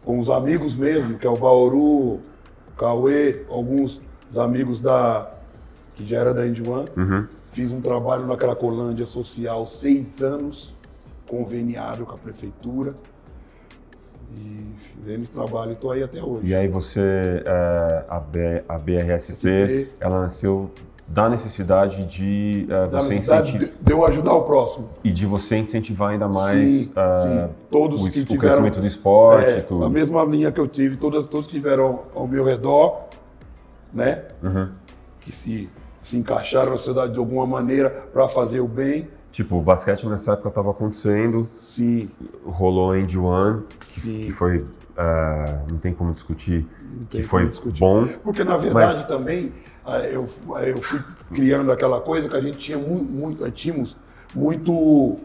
Com 0.05 0.19
os 0.19 0.29
amigos 0.29 0.75
mesmo, 0.75 1.17
que 1.17 1.25
é 1.25 1.29
o 1.29 1.35
Bauru, 1.35 2.19
Cauê, 2.77 3.43
alguns 3.49 3.99
amigos 4.35 4.79
da 4.79 5.31
que 5.95 6.05
já 6.05 6.19
era 6.19 6.33
da 6.35 6.45
Indian. 6.45 6.85
Uhum. 6.95 7.27
Fiz 7.51 7.71
um 7.71 7.81
trabalho 7.81 8.27
na 8.27 8.37
Cracolândia 8.37 9.07
Social, 9.07 9.65
seis 9.65 10.21
anos, 10.21 10.75
conveniado 11.27 12.05
com 12.05 12.13
a 12.13 12.17
prefeitura. 12.17 12.93
E 14.37 14.75
fizemos 14.95 15.29
trabalho, 15.29 15.71
estou 15.71 15.91
aí 15.91 16.03
até 16.03 16.23
hoje. 16.23 16.45
E 16.47 16.53
aí 16.53 16.67
você, 16.67 17.43
é, 17.45 18.05
a, 18.07 18.19
B, 18.19 18.63
a 18.67 18.77
BRSP, 18.77 19.33
SP, 19.33 19.87
ela 19.99 20.21
nasceu 20.21 20.71
da 21.07 21.29
necessidade 21.29 22.05
de 22.05 22.65
uh, 22.65 22.89
da 22.89 23.01
você 23.01 23.15
incentivar. 23.15 23.69
De, 23.81 23.91
eu 23.91 24.05
ajudar 24.05 24.33
o 24.33 24.43
próximo. 24.43 24.89
E 25.03 25.11
de 25.11 25.25
você 25.25 25.57
incentivar 25.57 26.11
ainda 26.11 26.27
mais 26.27 26.69
sim, 26.69 26.91
uh, 26.91 27.47
sim. 27.47 27.53
Todos 27.69 28.03
o, 28.03 28.09
que 28.09 28.21
o 28.21 28.25
tiveram, 28.25 28.39
crescimento 28.39 28.79
do 28.79 28.87
esporte. 28.87 29.45
É, 29.45 29.59
tudo. 29.61 29.83
A 29.83 29.89
mesma 29.89 30.23
linha 30.23 30.51
que 30.51 30.59
eu 30.59 30.67
tive, 30.67 30.95
todas, 30.95 31.27
todos 31.27 31.45
que 31.47 31.57
estiveram 31.57 32.03
ao 32.15 32.27
meu 32.27 32.43
redor, 32.43 33.03
né? 33.93 34.23
Uhum. 34.41 34.69
Que 35.21 35.31
se, 35.31 35.69
se 36.01 36.17
encaixaram 36.17 36.71
na 36.71 36.77
sociedade 36.77 37.13
de 37.13 37.19
alguma 37.19 37.45
maneira 37.45 37.89
para 37.89 38.27
fazer 38.27 38.61
o 38.61 38.67
bem. 38.67 39.07
Tipo, 39.31 39.57
o 39.57 39.61
basquete 39.61 40.07
nessa 40.07 40.33
época 40.33 40.49
estava 40.49 40.71
acontecendo. 40.71 41.47
Sim. 41.59 42.09
Rolou 42.45 42.95
End 42.95 43.17
One, 43.17 43.63
que, 43.79 44.25
que 44.25 44.31
foi. 44.31 44.57
Uh, 44.57 45.71
não 45.71 45.77
tem 45.79 45.91
como 45.91 46.11
discutir. 46.11 46.67
que 47.09 47.23
foi 47.23 47.49
discutir. 47.49 47.79
bom. 47.79 48.07
Porque, 48.23 48.43
na 48.43 48.57
verdade, 48.57 48.99
mas... 48.99 49.07
também 49.07 49.51
eu, 50.11 50.29
eu 50.65 50.81
fui 50.81 50.99
criando 51.33 51.71
aquela 51.71 51.99
coisa 51.99 52.29
que 52.29 52.35
a 52.35 52.41
gente 52.41 52.57
tinha 52.57 52.77
muito, 52.77 53.11
muito 53.11 53.51
tínhamos 53.51 53.97
muito 54.33 55.17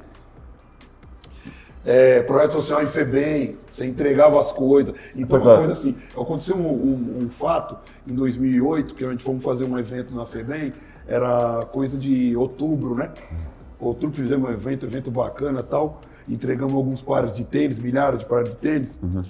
é, 1.84 2.22
projeto 2.22 2.52
social 2.52 2.82
em 2.82 2.86
FEBEM, 2.86 3.54
você 3.70 3.86
entregava 3.86 4.40
as 4.40 4.52
coisas. 4.52 4.94
Então, 5.16 5.40
uma 5.40 5.56
coisa 5.56 5.72
assim. 5.72 5.96
Aconteceu 6.12 6.56
um, 6.56 6.68
um, 6.68 7.24
um, 7.24 7.30
fato 7.30 7.78
em 8.06 8.14
2008, 8.14 8.94
que 8.94 9.04
a 9.04 9.10
gente 9.10 9.24
fomos 9.24 9.42
fazer 9.42 9.64
um 9.64 9.78
evento 9.78 10.14
na 10.14 10.26
FEBEM, 10.26 10.72
era 11.06 11.64
coisa 11.72 11.96
de 11.96 12.36
outubro, 12.36 12.94
né? 12.94 13.10
Outubro 13.80 14.16
fizemos 14.16 14.50
um 14.50 14.52
evento, 14.52 14.84
evento 14.84 15.10
bacana 15.10 15.62
tal. 15.62 16.02
Entregamos 16.28 16.74
alguns 16.74 17.00
pares 17.00 17.34
de 17.34 17.44
tênis, 17.44 17.78
milhares 17.78 18.18
de 18.18 18.26
pares 18.26 18.50
de 18.50 18.56
tênis. 18.56 18.98
Uhum. 19.02 19.22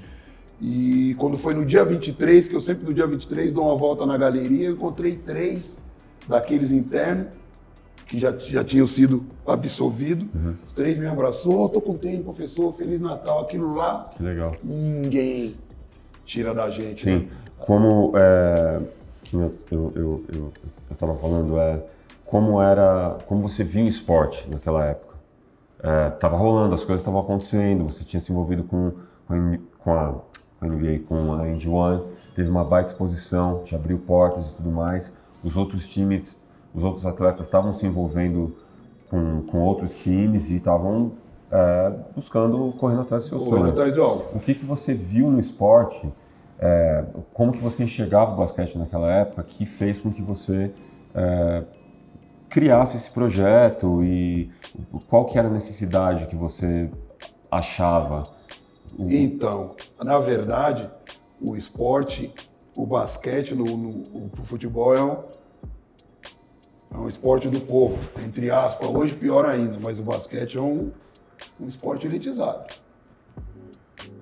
E 0.61 1.14
quando 1.18 1.38
foi 1.38 1.55
no 1.55 1.64
dia 1.64 1.85
23, 1.85 2.49
que 2.49 2.55
eu 2.55 2.61
sempre 2.61 2.85
no 2.85 2.92
dia 2.92 3.07
23 3.07 3.53
dou 3.53 3.66
uma 3.66 3.77
volta 3.77 4.05
na 4.05 4.16
galeria, 4.16 4.68
eu 4.68 4.73
encontrei 4.73 5.16
três 5.16 5.81
daqueles 6.27 6.73
internos 6.73 7.29
que 8.09 8.18
já, 8.18 8.37
já 8.38 8.64
tinham 8.64 8.87
sido 8.87 9.25
absolvidos. 9.47 10.27
Uhum. 10.35 10.55
Os 10.66 10.73
três 10.73 10.97
me 10.97 11.07
abraçou, 11.07 11.64
oh, 11.64 11.68
tô 11.68 11.81
contente, 11.81 12.23
professor, 12.23 12.73
Feliz 12.73 13.01
Natal, 13.01 13.40
aquilo 13.40 13.75
lá. 13.75 14.05
Que 14.16 14.23
legal. 14.23 14.53
Ninguém 14.64 15.57
tira 16.25 16.55
da 16.55 16.71
gente. 16.71 17.05
Sim. 17.05 17.18
Né? 17.18 17.29
Como 17.59 18.12
é, 18.16 18.81
que 19.25 19.37
eu, 19.37 19.53
eu, 19.71 19.92
eu, 19.94 20.53
eu, 20.90 20.97
tava 20.97 21.14
falando, 21.14 21.59
é, 21.59 21.83
como 22.27 22.62
era, 22.62 23.18
como 23.27 23.47
você 23.47 23.62
viu 23.62 23.85
o 23.85 23.88
esporte 23.88 24.49
naquela 24.51 24.85
época? 24.87 25.14
É, 25.83 26.11
tava 26.11 26.37
rolando, 26.37 26.75
as 26.75 26.85
coisas 26.85 27.03
estavam 27.03 27.21
acontecendo, 27.21 27.85
você 27.85 28.05
tinha 28.05 28.21
se 28.21 28.33
envolvido 28.33 28.64
com, 28.64 28.92
com 29.79 29.92
a 29.92 30.14
a 30.61 30.66
NBA, 30.66 31.01
com 31.09 31.35
a 31.35 31.49
Indy 31.49 31.68
One, 31.68 32.03
teve 32.35 32.49
uma 32.49 32.64
baita 32.64 32.90
exposição, 32.90 33.62
te 33.64 33.75
abriu 33.75 33.99
portas 33.99 34.51
e 34.51 34.55
tudo 34.55 34.71
mais. 34.71 35.16
Os 35.42 35.57
outros 35.57 35.88
times, 35.88 36.40
os 36.75 36.83
outros 36.83 37.07
atletas 37.07 37.47
estavam 37.47 37.73
se 37.73 37.87
envolvendo 37.87 38.57
com, 39.09 39.42
com 39.42 39.59
outros 39.61 39.97
times 39.99 40.51
e 40.51 40.57
estavam 40.57 41.12
é, 41.51 41.92
buscando, 42.14 42.73
correndo 42.79 43.03
atrás 43.03 43.25
do 43.25 43.29
seu 43.29 43.40
sonho. 43.40 43.71
Atrás 43.71 43.92
de 43.92 44.01
algo. 44.01 44.25
O 44.35 44.40
que, 44.40 44.55
que 44.55 44.64
você 44.64 44.94
viu 44.94 45.31
no 45.31 45.40
esporte, 45.40 46.09
é, 46.59 47.05
como 47.33 47.53
que 47.53 47.59
você 47.59 47.85
enxergava 47.85 48.33
o 48.33 48.37
basquete 48.37 48.77
naquela 48.77 49.11
época 49.11 49.42
que 49.42 49.64
fez 49.64 49.99
com 49.99 50.11
que 50.11 50.23
você 50.23 50.71
é, 51.14 51.64
criasse 52.49 52.97
esse 52.97 53.11
projeto 53.11 54.03
e 54.03 54.51
qual 55.09 55.25
que 55.27 55.38
era 55.38 55.49
a 55.49 55.51
necessidade 55.51 56.27
que 56.27 56.37
você 56.37 56.90
achava 57.51 58.23
então, 58.98 59.74
na 60.03 60.18
verdade, 60.18 60.90
o 61.40 61.57
esporte, 61.57 62.33
o 62.77 62.87
basquete, 62.87 63.55
no, 63.55 63.64
no 63.64 64.03
o 64.38 64.44
futebol 64.44 64.94
é 64.94 65.03
um, 65.03 65.24
é 66.92 66.98
um 66.98 67.09
esporte 67.09 67.48
do 67.48 67.61
povo, 67.61 67.98
entre 68.24 68.51
aspas. 68.51 68.88
Hoje 68.88 69.14
pior 69.14 69.46
ainda, 69.46 69.79
mas 69.79 69.98
o 69.98 70.03
basquete 70.03 70.57
é 70.57 70.61
um, 70.61 70.90
um 71.61 71.68
esporte 71.68 72.07
elitizado. 72.07 72.74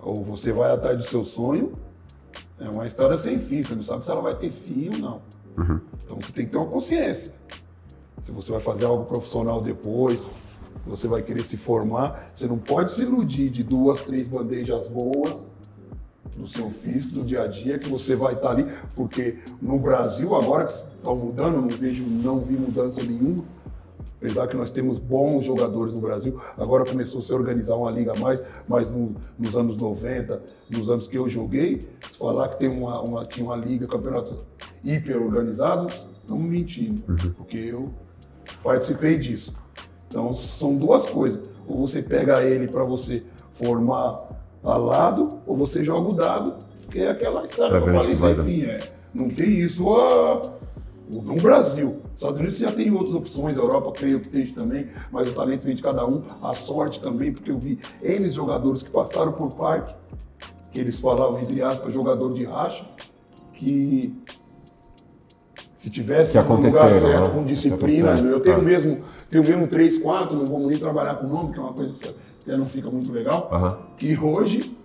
Ou 0.00 0.24
você 0.24 0.52
vai 0.52 0.72
atrás 0.72 0.96
do 0.96 1.04
seu 1.04 1.24
sonho, 1.24 1.78
é 2.58 2.68
uma 2.68 2.86
história 2.86 3.16
sem 3.16 3.38
fim, 3.38 3.62
você 3.62 3.74
não 3.74 3.82
sabe 3.82 4.04
se 4.04 4.10
ela 4.10 4.20
vai 4.20 4.36
ter 4.36 4.50
fim 4.50 4.88
ou 4.88 4.98
não. 4.98 5.22
Uhum. 5.58 5.80
Então 6.04 6.20
você 6.20 6.32
tem 6.32 6.46
que 6.46 6.52
ter 6.52 6.58
uma 6.58 6.66
consciência. 6.66 7.34
Se 8.20 8.32
você 8.32 8.50
vai 8.50 8.60
fazer 8.60 8.84
algo 8.84 9.04
profissional 9.04 9.60
depois, 9.60 10.26
você 10.84 11.06
vai 11.08 11.22
querer 11.22 11.44
se 11.44 11.56
formar, 11.56 12.30
você 12.34 12.46
não 12.46 12.58
pode 12.58 12.92
se 12.92 13.02
iludir 13.02 13.50
de 13.50 13.62
duas, 13.62 14.00
três 14.00 14.28
bandejas 14.28 14.88
boas 14.88 15.44
do 16.36 16.46
seu 16.46 16.70
físico, 16.70 17.14
do 17.14 17.24
dia 17.24 17.42
a 17.42 17.46
dia, 17.46 17.78
que 17.78 17.88
você 17.88 18.14
vai 18.14 18.34
estar 18.34 18.50
ali, 18.50 18.66
porque 18.94 19.38
no 19.60 19.78
Brasil, 19.78 20.34
agora 20.34 20.66
que 20.66 20.74
estão 20.74 21.16
mudando, 21.16 21.60
não 21.60 21.68
vejo, 21.68 22.04
não 22.04 22.40
vi 22.40 22.54
mudança 22.54 23.02
nenhuma. 23.02 23.44
Apesar 24.18 24.46
que 24.46 24.56
nós 24.56 24.70
temos 24.70 24.98
bons 24.98 25.44
jogadores 25.44 25.94
no 25.94 26.00
Brasil, 26.00 26.40
agora 26.56 26.84
começou 26.84 27.20
a 27.20 27.22
se 27.22 27.32
organizar 27.32 27.76
uma 27.76 27.90
liga 27.90 28.12
a 28.12 28.18
mais, 28.18 28.42
mas 28.66 28.90
no, 28.90 29.14
nos 29.38 29.54
anos 29.56 29.76
90, 29.76 30.42
nos 30.70 30.88
anos 30.88 31.06
que 31.06 31.18
eu 31.18 31.28
joguei, 31.28 31.86
se 32.10 32.18
falar 32.18 32.48
que 32.48 32.58
tem 32.58 32.68
uma, 32.68 33.00
uma 33.02 33.26
tinha 33.26 33.44
uma 33.44 33.56
liga, 33.56 33.86
campeonato 33.86 34.44
hiper 34.82 35.20
organizado, 35.20 35.88
estamos 35.88 36.44
mentindo, 36.44 37.02
uhum. 37.08 37.32
porque 37.36 37.58
eu 37.58 37.92
participei 38.62 39.18
disso. 39.18 39.52
Então 40.08 40.32
são 40.32 40.76
duas 40.76 41.06
coisas. 41.06 41.48
Ou 41.66 41.86
você 41.86 42.02
pega 42.02 42.42
ele 42.42 42.68
para 42.68 42.84
você 42.84 43.22
formar 43.52 44.26
a 44.62 44.76
lado, 44.76 45.38
ou 45.46 45.56
você 45.56 45.84
joga 45.84 46.10
o 46.10 46.12
dado, 46.12 46.56
que 46.90 47.00
é 47.00 47.10
aquela 47.10 47.44
história 47.44 47.80
que 47.80 47.88
eu 47.88 47.94
falei 47.94 48.16
sem 48.16 48.34
fim. 48.36 48.62
É, 48.62 48.80
não 49.14 49.28
tem 49.28 49.48
isso 49.48 49.94
ah, 49.94 50.52
no 51.10 51.36
Brasil. 51.36 52.00
Estados 52.14 52.38
Unidos 52.38 52.58
já 52.58 52.72
tem 52.72 52.90
outras 52.90 53.14
opções, 53.14 53.58
a 53.58 53.62
Europa 53.62 53.92
creio 53.92 54.20
que 54.20 54.28
tem 54.28 54.46
também, 54.46 54.88
mas 55.10 55.28
o 55.28 55.32
talento 55.32 55.64
vem 55.64 55.74
de 55.74 55.82
cada 55.82 56.06
um, 56.06 56.22
a 56.42 56.54
sorte 56.54 57.00
também, 57.00 57.32
porque 57.32 57.50
eu 57.50 57.58
vi 57.58 57.78
N 58.02 58.28
jogadores 58.30 58.82
que 58.82 58.90
passaram 58.90 59.32
por 59.32 59.54
parque, 59.54 59.94
que 60.72 60.80
eles 60.80 60.98
falavam, 60.98 61.40
entre 61.40 61.62
aspas, 61.62 61.92
jogador 61.92 62.32
de 62.34 62.44
racha, 62.44 62.84
que 63.54 64.14
se 65.86 65.90
tivesse 65.90 66.36
no 66.36 66.56
lugar 66.56 66.88
certo, 66.88 67.06
né? 67.06 67.28
com 67.28 67.44
disciplina, 67.44 68.18
eu 68.18 68.40
tenho 68.40 68.56
tá. 68.56 68.62
mesmo, 68.62 68.98
tenho 69.30 69.44
mesmo 69.44 69.68
3, 69.68 69.98
4, 69.98 70.36
não 70.36 70.44
vou 70.44 70.66
nem 70.66 70.76
trabalhar 70.76 71.14
com 71.14 71.28
o 71.28 71.30
nome, 71.30 71.52
que 71.52 71.60
é 71.60 71.62
uma 71.62 71.72
coisa 71.72 71.94
que 72.40 72.56
não 72.56 72.66
fica 72.66 72.90
muito 72.90 73.12
legal. 73.12 73.48
Uhum. 73.52 73.76
E 74.02 74.18
hoje, 74.18 74.76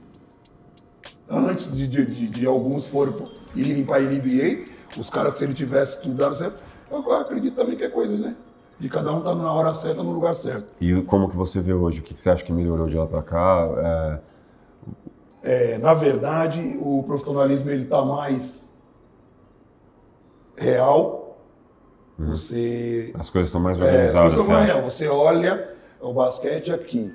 antes 1.28 1.76
de, 1.76 1.88
de, 1.88 2.28
de 2.28 2.46
alguns 2.46 2.86
forem 2.86 3.16
irem 3.56 3.84
para 3.84 3.98
a 3.98 4.00
NBA, 4.00 4.66
os 4.96 5.10
caras, 5.10 5.40
se 5.40 5.44
ele 5.44 5.56
tivesse 5.56 5.94
estudado 5.94 6.36
certo, 6.36 6.64
eu 6.92 7.14
acredito 7.14 7.56
também 7.56 7.76
que 7.76 7.84
é 7.84 7.90
coisa, 7.90 8.16
né? 8.16 8.36
De 8.80 8.88
cada 8.88 9.12
um 9.12 9.20
estar 9.20 9.32
tá 9.32 9.36
na 9.36 9.52
hora 9.52 9.74
certa, 9.74 10.04
no 10.04 10.12
lugar 10.12 10.36
certo. 10.36 10.68
E 10.80 11.02
como 11.02 11.32
que 11.32 11.36
você 11.36 11.60
vê 11.62 11.74
hoje? 11.74 12.02
O 12.02 12.04
que 12.04 12.14
você 12.14 12.30
acha 12.30 12.44
que 12.44 12.54
melhorou 12.54 12.88
de 12.88 12.96
lá 12.96 13.08
para 13.08 13.24
cá? 13.24 13.70
É... 13.76 14.20
É, 15.44 15.78
na 15.80 15.96
verdade, 15.96 16.78
o 16.80 17.02
profissionalismo 17.02 17.72
ele 17.72 17.82
está 17.82 18.06
mais 18.06 18.70
real. 20.62 21.38
Uhum. 22.18 22.28
Você 22.28 23.12
as 23.18 23.30
coisas 23.30 23.50
estão 23.50 23.60
mais 23.60 23.78
organizadas. 23.78 24.16
É, 24.16 24.18
as 24.18 24.20
coisas 24.20 24.40
estão 24.40 24.54
mais 24.54 24.68
real. 24.68 24.82
Você 24.84 25.08
olha 25.08 25.76
o 26.00 26.14
basquete 26.14 26.72
aqui. 26.72 27.14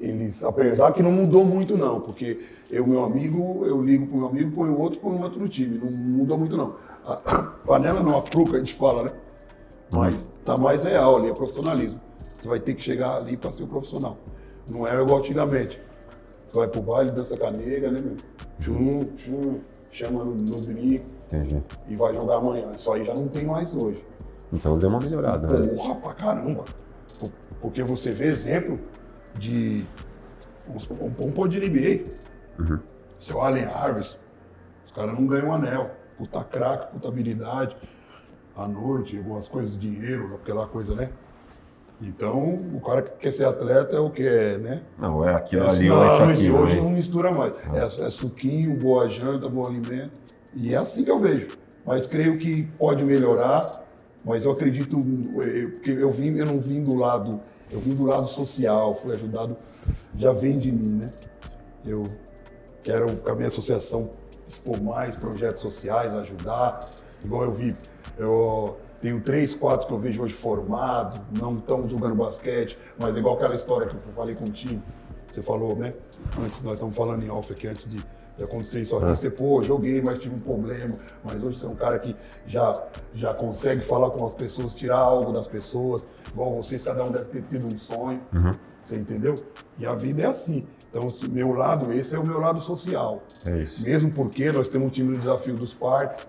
Eles, 0.00 0.42
apesar 0.42 0.92
que 0.92 1.02
não 1.02 1.12
mudou 1.12 1.44
muito 1.44 1.76
não, 1.76 2.00
porque 2.00 2.40
eu 2.70 2.86
meu 2.86 3.04
amigo, 3.04 3.64
eu 3.64 3.80
ligo 3.80 4.06
pro 4.06 4.16
meu 4.18 4.28
amigo, 4.28 4.50
põe 4.50 4.68
o 4.68 4.78
outro, 4.78 5.00
põe 5.00 5.12
o 5.12 5.22
outro 5.22 5.40
no 5.40 5.48
time. 5.48 5.78
Não 5.78 5.90
mudou 5.90 6.36
muito 6.36 6.56
não. 6.56 6.76
A, 7.06 7.16
panela 7.64 8.02
não, 8.02 8.18
a 8.18 8.22
pruca 8.22 8.56
a 8.56 8.58
gente 8.58 8.74
fala, 8.74 9.04
né? 9.04 9.12
Mas 9.92 10.28
tá 10.44 10.56
mais 10.56 10.82
real 10.82 11.16
ali, 11.16 11.30
é 11.30 11.34
profissionalismo. 11.34 12.00
Você 12.38 12.48
vai 12.48 12.58
ter 12.58 12.74
que 12.74 12.82
chegar 12.82 13.16
ali 13.16 13.36
para 13.36 13.52
ser 13.52 13.62
um 13.62 13.68
profissional. 13.68 14.18
Não 14.70 14.86
é 14.86 15.00
igual 15.00 15.18
antigamente. 15.18 15.80
Você 16.44 16.58
vai 16.58 16.68
pro 16.68 16.82
baile, 16.82 17.10
dança 17.10 17.36
com 17.36 17.46
a 17.46 17.50
nega, 17.50 17.90
né, 17.90 18.00
meu? 18.00 18.16
Tchum, 18.60 19.04
tchum, 19.16 19.60
chama 19.94 20.24
no, 20.24 20.60
brinco 20.60 21.06
e 21.86 21.94
vai 21.94 22.12
jogar 22.12 22.36
amanhã. 22.36 22.72
Isso 22.74 22.90
aí 22.92 23.04
já 23.04 23.14
não 23.14 23.28
tem 23.28 23.46
mais 23.46 23.74
hoje. 23.74 24.04
Então 24.52 24.76
deu 24.76 24.88
uma 24.88 24.98
melhorada, 24.98 25.48
né? 25.48 25.74
Porra, 25.74 25.94
pra 25.94 26.14
caramba. 26.14 26.64
Porque 27.60 27.82
você 27.82 28.12
vê 28.12 28.26
exemplo 28.26 28.78
de. 29.38 29.86
Um, 30.68 31.30
pôr 31.30 31.48
de 31.48 31.60
NBA. 31.60 32.10
Uhum. 32.58 32.80
Seu 33.20 33.40
Allen 33.40 33.64
Harvest. 33.64 34.18
Os 34.84 34.90
caras 34.90 35.14
não 35.14 35.26
ganham 35.26 35.52
anel. 35.52 35.90
Puta 36.18 36.42
craque, 36.42 36.92
puta 36.92 37.08
habilidade. 37.08 37.76
À 38.56 38.66
noite, 38.66 39.16
algumas 39.16 39.48
coisas, 39.48 39.78
dinheiro, 39.78 40.34
aquela 40.34 40.66
coisa, 40.66 40.94
né? 40.94 41.10
Então, 42.02 42.54
o 42.74 42.80
cara 42.80 43.02
que 43.02 43.12
quer 43.18 43.32
ser 43.32 43.44
atleta 43.44 43.96
é 43.96 44.00
o 44.00 44.10
que 44.10 44.26
é, 44.26 44.58
né? 44.58 44.82
Não, 44.98 45.26
é 45.26 45.34
aquilo 45.34 45.64
é, 45.64 45.70
ali 45.70 45.88
não, 45.88 46.02
é 46.02 46.20
mas 46.20 46.48
hoje 46.48 46.80
não 46.80 46.90
mistura 46.90 47.30
mais. 47.30 47.54
Ah. 47.68 47.76
É, 47.76 48.06
é, 48.06 48.10
suquinho, 48.10 48.76
boa 48.76 49.08
janta, 49.08 49.48
bom 49.48 49.66
alimento. 49.66 50.12
E 50.54 50.74
é 50.74 50.76
assim 50.76 51.04
que 51.04 51.10
eu 51.10 51.20
vejo. 51.20 51.56
Mas 51.86 52.06
creio 52.06 52.38
que 52.38 52.64
pode 52.78 53.04
melhorar. 53.04 53.82
Mas 54.24 54.44
eu 54.44 54.52
acredito, 54.52 55.04
porque 55.74 55.90
eu, 55.90 56.00
eu, 56.00 56.10
vim, 56.10 56.34
eu 56.36 56.46
não 56.46 56.58
vim 56.58 56.82
do 56.82 56.94
lado 56.94 57.40
eu 57.74 57.80
vim 57.80 57.94
do 57.94 58.04
lado 58.04 58.28
social, 58.28 58.94
fui 58.94 59.14
ajudado, 59.14 59.56
já 60.16 60.32
vem 60.32 60.58
de 60.58 60.70
mim, 60.70 61.00
né? 61.00 61.10
Eu 61.84 62.08
quero 62.84 63.16
com 63.16 63.30
a 63.30 63.34
minha 63.34 63.48
associação 63.48 64.10
expor 64.46 64.80
mais 64.80 65.16
projetos 65.16 65.62
sociais, 65.62 66.14
ajudar. 66.14 66.88
Igual 67.24 67.44
eu 67.44 67.52
vi, 67.52 67.74
eu 68.16 68.76
tenho 69.00 69.20
três, 69.20 69.54
quatro 69.54 69.86
que 69.86 69.92
eu 69.92 69.98
vejo 69.98 70.22
hoje 70.22 70.34
formados, 70.34 71.20
não 71.38 71.56
estão 71.56 71.88
jogando 71.88 72.14
basquete, 72.14 72.78
mas 72.98 73.16
é 73.16 73.18
igual 73.18 73.36
aquela 73.36 73.54
história 73.54 73.86
que 73.86 73.94
eu 73.94 74.00
falei 74.00 74.34
contigo. 74.34 74.82
Você 75.30 75.42
falou, 75.42 75.76
né? 75.76 75.92
Antes, 76.40 76.62
nós 76.62 76.74
estamos 76.74 76.96
falando 76.96 77.22
em 77.24 77.30
off 77.30 77.52
aqui, 77.52 77.66
antes 77.66 77.90
de 77.90 78.04
já 78.36 78.46
aconteceu 78.46 78.82
isso 78.82 78.96
aqui, 78.96 79.06
é. 79.06 79.14
você, 79.14 79.30
pô, 79.30 79.62
joguei, 79.62 80.02
mas 80.02 80.18
tive 80.18 80.34
um 80.34 80.40
problema. 80.40 80.92
Mas 81.22 81.42
hoje 81.42 81.58
você 81.58 81.66
é 81.66 81.68
um 81.68 81.76
cara 81.76 81.98
que 82.00 82.16
já, 82.46 82.82
já 83.14 83.32
consegue 83.32 83.80
falar 83.80 84.10
com 84.10 84.24
as 84.24 84.34
pessoas, 84.34 84.74
tirar 84.74 84.98
algo 84.98 85.32
das 85.32 85.46
pessoas. 85.46 86.06
Igual 86.32 86.54
vocês, 86.56 86.82
cada 86.82 87.04
um 87.04 87.12
deve 87.12 87.26
ter 87.26 87.42
tido 87.42 87.72
um 87.72 87.78
sonho. 87.78 88.20
Uhum. 88.34 88.54
Você 88.82 88.96
entendeu? 88.96 89.36
E 89.78 89.86
a 89.86 89.94
vida 89.94 90.22
é 90.22 90.26
assim. 90.26 90.66
Então, 90.90 91.12
meu 91.30 91.52
lado, 91.52 91.92
esse 91.92 92.14
é 92.14 92.18
o 92.18 92.26
meu 92.26 92.40
lado 92.40 92.60
social. 92.60 93.22
É 93.46 93.62
isso. 93.62 93.82
Mesmo 93.82 94.10
porque 94.10 94.50
nós 94.50 94.68
temos 94.68 94.88
um 94.88 94.90
time 94.90 95.14
do 95.14 95.18
desafio 95.18 95.56
dos 95.56 95.72
parques, 95.72 96.28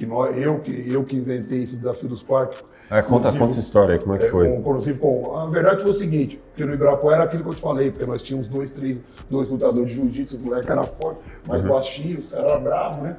que 0.00 0.06
nós, 0.06 0.34
eu, 0.34 0.58
que 0.60 0.90
eu 0.90 1.04
que 1.04 1.14
inventei 1.14 1.62
esse 1.62 1.76
desafio 1.76 2.08
dos 2.08 2.22
parques. 2.22 2.64
É, 2.90 3.02
conta, 3.02 3.30
conta 3.32 3.52
essa 3.52 3.60
história 3.60 3.92
aí, 3.92 4.00
como 4.00 4.14
é 4.14 4.18
que 4.18 4.24
é, 4.24 4.28
foi? 4.30 4.48
Com, 4.48 4.60
inclusive, 4.60 4.98
com, 4.98 5.36
a 5.36 5.44
verdade 5.44 5.82
foi 5.82 5.90
o 5.90 5.94
seguinte, 5.94 6.40
porque 6.48 6.64
no 6.64 6.72
Ibirapuera 6.72 7.16
era 7.16 7.24
aquilo 7.24 7.44
que 7.44 7.50
eu 7.50 7.54
te 7.54 7.60
falei, 7.60 7.90
porque 7.90 8.06
nós 8.06 8.22
tínhamos 8.22 8.48
dois, 8.48 8.70
três, 8.70 8.96
dois 9.28 9.46
lutadores 9.48 9.90
de 9.90 9.96
jiu-jitsu, 9.96 10.36
os 10.36 10.42
moleques 10.46 10.70
eram 10.70 10.84
fortes, 10.84 11.22
mais 11.46 11.66
uhum. 11.66 11.72
baixinhos, 11.72 12.24
os 12.24 12.32
caras 12.32 12.50
eram 12.50 12.62
bravos, 12.62 13.02
né? 13.02 13.16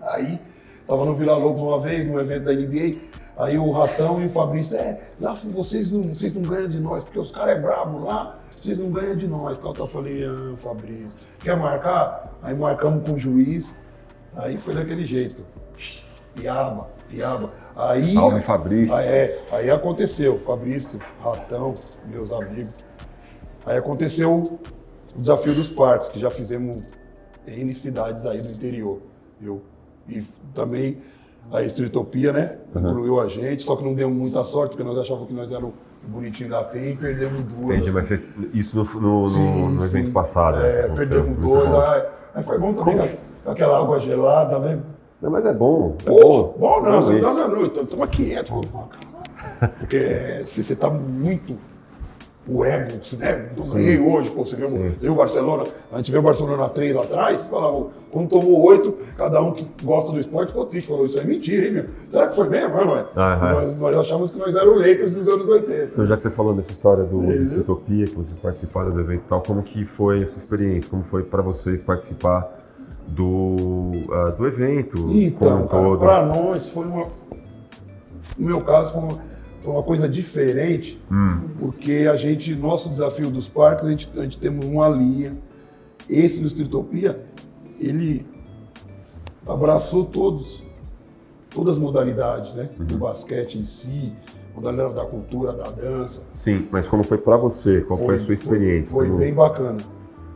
Aí, 0.00 0.40
tava 0.86 1.04
no 1.04 1.14
Vila 1.14 1.36
Lobos 1.36 1.60
uma 1.60 1.78
vez, 1.78 2.06
num 2.06 2.18
evento 2.18 2.44
da 2.44 2.52
NBA, 2.54 2.96
aí 3.36 3.58
o 3.58 3.70
Ratão 3.70 4.22
e 4.22 4.24
o 4.24 4.30
Fabrício, 4.30 4.74
é, 4.74 4.98
lá 5.20 5.34
vocês 5.34 5.92
não, 5.92 6.14
vocês 6.14 6.32
não 6.32 6.40
ganham 6.40 6.68
de 6.68 6.80
nós, 6.80 7.04
porque 7.04 7.18
os 7.18 7.30
caras 7.30 7.58
é 7.58 7.60
brabo 7.60 8.06
lá, 8.06 8.40
vocês 8.58 8.78
não 8.78 8.90
ganham 8.90 9.16
de 9.16 9.28
nós. 9.28 9.58
Então, 9.58 9.74
eu 9.76 9.86
falei, 9.86 10.24
ah, 10.24 10.56
Fabrício, 10.56 11.10
quer 11.40 11.58
marcar? 11.58 12.22
Aí 12.42 12.54
marcamos 12.54 13.06
com 13.06 13.16
o 13.16 13.18
juiz, 13.18 13.76
aí 14.36 14.58
foi 14.58 14.74
daquele 14.74 15.04
jeito. 15.04 15.44
Piaba, 16.34 16.88
Piaba. 17.08 17.52
Aí, 17.74 18.14
Salve 18.14 18.40
Fabrício. 18.40 18.94
Aí, 18.94 19.06
é, 19.06 19.40
aí 19.52 19.70
aconteceu, 19.70 20.38
Fabrício, 20.46 21.00
Ratão, 21.20 21.74
meus 22.06 22.32
amigos. 22.32 22.74
Aí 23.66 23.76
aconteceu 23.76 24.60
o 25.16 25.20
desafio 25.20 25.54
dos 25.54 25.68
parques, 25.68 26.08
que 26.08 26.18
já 26.18 26.30
fizemos 26.30 26.76
N 27.46 27.74
cidades 27.74 28.24
aí 28.24 28.40
do 28.40 28.50
interior. 28.50 29.00
Eu, 29.40 29.62
e 30.08 30.22
também 30.54 30.98
a 31.52 31.62
Estritopia, 31.62 32.32
né? 32.32 32.56
Uhum. 32.74 32.82
Incluiu 32.82 33.20
a 33.20 33.28
gente, 33.28 33.62
só 33.62 33.76
que 33.76 33.84
não 33.84 33.94
deu 33.94 34.10
muita 34.10 34.44
sorte, 34.44 34.70
porque 34.70 34.84
nós 34.84 34.98
achávamos 34.98 35.28
que 35.28 35.34
nós 35.34 35.50
éramos 35.50 35.74
bonitinho 36.06 36.50
da 36.50 36.62
PEN 36.62 36.92
e 36.92 36.96
perdemos 36.96 37.42
duas. 37.42 37.76
Entendi, 37.76 37.90
mas 37.90 38.10
isso 38.54 38.76
no, 39.00 39.22
no, 39.22 39.28
sim, 39.28 39.68
no 39.74 39.84
evento 39.84 40.12
passado. 40.12 40.58
É, 40.58 40.88
né? 40.88 40.94
perdemos 40.94 41.38
duas. 41.38 41.68
Aí, 41.68 42.02
aí, 42.34 42.42
foi 42.42 42.58
bom 42.58 42.72
também, 42.72 42.96
Como? 42.96 43.10
Aquela 43.50 43.78
água 43.78 44.00
gelada, 44.00 44.58
né? 44.58 44.78
Não, 45.20 45.30
mas 45.30 45.44
é 45.44 45.52
bom. 45.52 45.96
É 46.06 46.10
bom, 46.10 46.54
bom 46.58 46.82
não, 46.82 47.02
você 47.02 47.20
tá 47.20 47.34
na 47.34 47.48
noite, 47.48 47.84
toma 47.86 48.06
500, 48.06 48.50
pô. 48.50 48.84
Porque 49.78 50.42
se 50.44 50.62
você 50.62 50.76
tá 50.76 50.90
muito. 50.90 51.56
O 52.50 52.64
ego, 52.64 52.98
né? 53.18 53.50
Eu 53.54 53.64
ganhei 53.64 54.00
hoje, 54.00 54.30
pô, 54.30 54.42
você 54.42 54.56
viu, 54.56 54.70
viu 54.98 55.12
o 55.12 55.16
Barcelona, 55.16 55.64
a 55.92 55.98
gente 55.98 56.10
viu 56.10 56.20
o 56.20 56.22
Barcelona 56.22 56.66
3 56.70 56.96
atrás, 56.96 57.46
falava, 57.46 57.88
quando 58.10 58.30
tomou 58.30 58.64
8, 58.64 58.90
cada 59.18 59.42
um 59.42 59.52
que 59.52 59.68
gosta 59.84 60.12
do 60.12 60.18
esporte 60.18 60.52
ficou 60.52 60.64
triste, 60.64 60.88
falou, 60.88 61.04
isso 61.04 61.18
é 61.18 61.24
mentira, 61.24 61.66
hein, 61.66 61.72
meu? 61.74 61.84
Será 62.10 62.26
que 62.26 62.34
foi 62.34 62.48
mesmo, 62.48 62.74
não 62.74 62.96
é? 62.96 63.04
Ah, 63.14 63.52
nós, 63.52 63.74
nós 63.74 63.98
achamos 63.98 64.30
que 64.30 64.38
nós 64.38 64.56
éramos 64.56 64.78
Lakers 64.78 65.10
dos 65.10 65.28
anos 65.28 65.46
80. 65.46 65.90
Então, 65.92 66.06
já 66.06 66.16
que 66.16 66.22
você 66.22 66.30
falou 66.30 66.54
dessa 66.54 66.72
história 66.72 67.04
do 67.04 67.18
Utopia, 67.18 68.06
que 68.06 68.14
vocês 68.14 68.38
participaram 68.38 68.92
do 68.92 69.00
evento 69.00 69.24
e 69.26 69.28
tal, 69.28 69.42
como 69.42 69.62
que 69.62 69.84
foi 69.84 70.22
a 70.22 70.28
sua 70.28 70.38
experiência? 70.38 70.88
Como 70.88 71.02
foi 71.02 71.24
para 71.24 71.42
vocês 71.42 71.82
participar 71.82 72.50
do, 73.08 73.24
uh, 73.26 74.36
do 74.36 74.46
evento 74.46 75.10
então, 75.10 75.66
Para 75.66 76.26
nós 76.26 76.68
foi 76.70 76.86
uma. 76.86 77.06
No 78.36 78.46
meu 78.46 78.60
caso, 78.60 78.92
foi 78.92 79.02
uma, 79.02 79.18
foi 79.62 79.72
uma 79.72 79.82
coisa 79.82 80.08
diferente, 80.08 81.02
hum. 81.10 81.40
porque 81.58 82.08
a 82.10 82.16
gente, 82.16 82.54
nosso 82.54 82.88
desafio 82.88 83.30
dos 83.30 83.48
parques, 83.48 83.84
a 83.84 83.90
gente, 83.90 84.08
a 84.16 84.22
gente 84.22 84.38
temos 84.38 84.64
uma 84.66 84.88
linha. 84.88 85.32
Esse 86.08 86.40
do 86.40 86.46
Streetopia, 86.46 87.20
ele 87.78 88.24
abraçou 89.46 90.04
todos, 90.04 90.62
todas 91.50 91.74
as 91.74 91.78
modalidades, 91.78 92.54
né? 92.54 92.70
Uhum. 92.78 92.86
Do 92.86 92.98
basquete 92.98 93.58
em 93.58 93.64
si, 93.64 94.12
modalidade 94.54 94.94
da 94.94 95.04
cultura, 95.04 95.52
da 95.52 95.68
dança. 95.70 96.22
Sim, 96.34 96.66
mas 96.70 96.86
como 96.86 97.02
foi 97.02 97.18
para 97.18 97.36
você? 97.36 97.80
Qual 97.82 97.98
foi, 97.98 98.06
foi, 98.06 98.16
a 98.16 98.18
sua 98.20 98.34
experiência? 98.34 98.90
Foi, 98.90 99.08
foi 99.08 99.18
bem 99.18 99.34
bacana. 99.34 99.78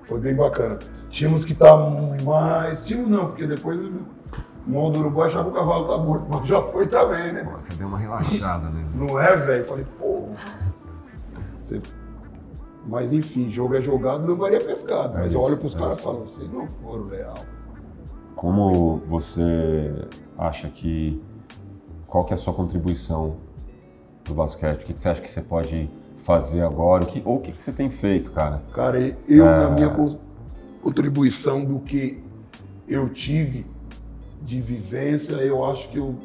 Foi 0.04 0.20
bem 0.20 0.34
bacana. 0.34 0.78
Tínhamos 1.10 1.44
que 1.44 1.52
estar 1.52 1.76
tá 1.76 2.22
mais. 2.24 2.84
Tínhamos 2.84 3.10
não, 3.10 3.26
porque 3.26 3.46
depois 3.46 3.80
o 3.80 3.92
mão 4.66 4.90
do 4.90 5.00
Uruguai 5.00 5.28
achava 5.28 5.50
que 5.50 5.56
o 5.56 5.58
cavalo 5.58 5.86
tá 5.86 5.98
morto, 5.98 6.26
mas 6.28 6.48
já 6.48 6.62
foi 6.62 6.86
também, 6.86 7.32
né? 7.32 7.44
Pô, 7.44 7.60
você 7.60 7.74
deu 7.74 7.86
uma 7.86 7.98
relaxada, 7.98 8.68
né? 8.70 8.86
Não 8.94 9.20
é, 9.20 9.36
velho? 9.36 9.64
Falei, 9.64 9.86
pô. 9.98 10.28
Você... 11.58 11.80
Mas 12.86 13.12
enfim, 13.12 13.50
jogo 13.50 13.76
é 13.76 13.80
jogado, 13.80 14.26
não 14.26 14.36
varia 14.36 14.60
pescado. 14.60 15.14
É 15.14 15.18
mas 15.18 15.28
isso, 15.28 15.36
eu 15.36 15.40
olho 15.40 15.56
pros 15.56 15.74
é 15.74 15.78
caras 15.78 15.98
e 15.98 16.02
falo, 16.02 16.20
vocês 16.20 16.50
não 16.50 16.66
foram 16.66 17.04
leal. 17.04 17.34
Como 18.34 18.98
você 19.08 19.94
acha 20.36 20.68
que. 20.68 21.22
Qual 22.06 22.24
que 22.24 22.32
é 22.32 22.34
a 22.34 22.38
sua 22.38 22.52
contribuição 22.52 23.36
do 24.24 24.34
basquete? 24.34 24.82
O 24.82 24.84
que 24.84 24.98
você 24.98 25.08
acha 25.08 25.20
que 25.20 25.28
você 25.28 25.40
pode 25.40 25.88
fazer 26.22 26.62
agora? 26.62 27.04
O 27.04 27.06
que, 27.06 27.22
ou 27.24 27.36
o 27.36 27.40
que 27.40 27.52
você 27.52 27.72
tem 27.72 27.90
feito, 27.90 28.30
cara? 28.30 28.62
Cara, 28.74 28.98
eu, 29.28 29.46
é... 29.46 29.60
na 29.60 29.70
minha 29.70 29.94
contribuição 30.80 31.64
do 31.64 31.80
que 31.80 32.22
eu 32.88 33.08
tive 33.08 33.66
de 34.42 34.60
vivência, 34.60 35.34
eu 35.34 35.64
acho 35.64 35.88
que 35.88 35.98
eu 35.98 36.16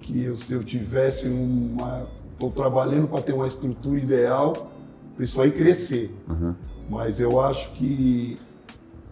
que 0.00 0.24
eu, 0.24 0.36
se 0.38 0.54
eu 0.54 0.64
tivesse 0.64 1.26
uma 1.26 2.06
estou 2.32 2.50
trabalhando 2.50 3.08
para 3.08 3.20
ter 3.20 3.32
uma 3.32 3.46
estrutura 3.46 3.98
ideal 3.98 4.70
para 5.14 5.24
isso 5.24 5.40
aí 5.40 5.50
crescer. 5.50 6.14
Uhum. 6.28 6.54
Mas 6.88 7.18
eu 7.20 7.40
acho 7.40 7.72
que 7.72 8.38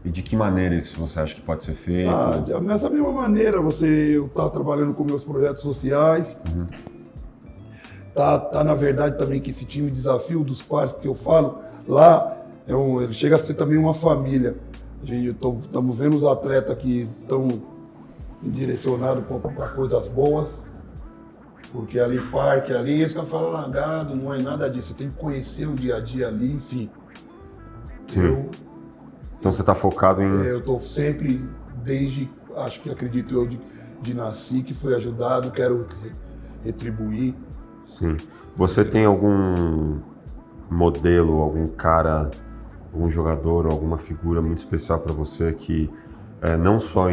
e 0.04 0.10
de 0.10 0.22
que 0.22 0.36
maneira 0.36 0.76
isso 0.76 0.96
você 0.96 1.18
acha 1.18 1.34
que 1.34 1.40
pode 1.40 1.64
ser 1.64 1.74
feito? 1.74 2.08
Ah, 2.08 2.38
dessa 2.60 2.88
mesma 2.88 3.10
maneira, 3.10 3.60
você 3.60 4.16
eu 4.16 4.28
tá 4.28 4.48
trabalhando 4.48 4.94
com 4.94 5.02
meus 5.02 5.24
projetos 5.24 5.62
sociais. 5.62 6.36
Uhum. 6.48 6.66
Tá, 8.16 8.38
tá 8.38 8.64
na 8.64 8.74
verdade 8.74 9.18
também 9.18 9.40
que 9.40 9.50
esse 9.50 9.66
time 9.66 9.90
desafio 9.90 10.42
dos 10.42 10.62
pais 10.62 10.92
que 10.92 11.06
eu 11.06 11.14
falo 11.14 11.58
lá 11.86 12.34
é 12.66 12.74
um, 12.74 13.00
ele 13.02 13.12
chega 13.12 13.36
a 13.36 13.38
ser 13.38 13.54
também 13.54 13.78
uma 13.78 13.94
família. 13.94 14.56
A 15.02 15.06
gente 15.06 15.28
estamos 15.28 15.96
vendo 15.96 16.16
os 16.16 16.24
atletas 16.24 16.76
que 16.78 17.08
estão 17.20 17.48
direcionados 18.42 19.22
para 19.26 19.68
coisas 19.68 20.08
boas, 20.08 20.58
porque 21.70 22.00
ali 22.00 22.18
parque 22.30 22.72
ali, 22.72 23.02
esse 23.02 23.14
cara 23.14 23.26
fala 23.26 23.50
largado, 23.50 24.16
não 24.16 24.32
é 24.32 24.40
nada 24.40 24.68
disso. 24.68 24.88
Você 24.88 24.94
tem 24.94 25.08
que 25.08 25.16
conhecer 25.16 25.68
o 25.68 25.74
dia 25.74 25.96
a 25.96 26.00
dia 26.00 26.28
ali, 26.28 26.50
enfim. 26.50 26.90
Sim. 28.08 28.20
Eu 28.20 28.50
então 29.38 29.52
você 29.52 29.60
está 29.62 29.74
focado 29.74 30.22
em. 30.22 30.46
É, 30.46 30.50
eu 30.50 30.58
estou 30.58 30.80
sempre, 30.80 31.44
desde, 31.84 32.28
acho 32.56 32.80
que 32.80 32.90
acredito 32.90 33.34
eu, 33.34 33.46
de, 33.46 33.60
de 34.02 34.14
nasci, 34.14 34.62
que 34.62 34.74
fui 34.74 34.94
ajudado, 34.94 35.50
quero 35.50 35.86
retribuir. 36.64 37.34
Sim. 37.98 38.16
Você 38.56 38.84
tem 38.84 39.04
algum 39.04 39.98
modelo, 40.70 41.40
algum 41.40 41.66
cara, 41.66 42.30
algum 42.92 43.10
jogador, 43.10 43.66
alguma 43.66 43.98
figura 43.98 44.40
muito 44.40 44.58
especial 44.58 44.98
para 44.98 45.12
você 45.12 45.52
que 45.52 45.90
é, 46.40 46.56
não 46.56 46.80
só 46.80 47.08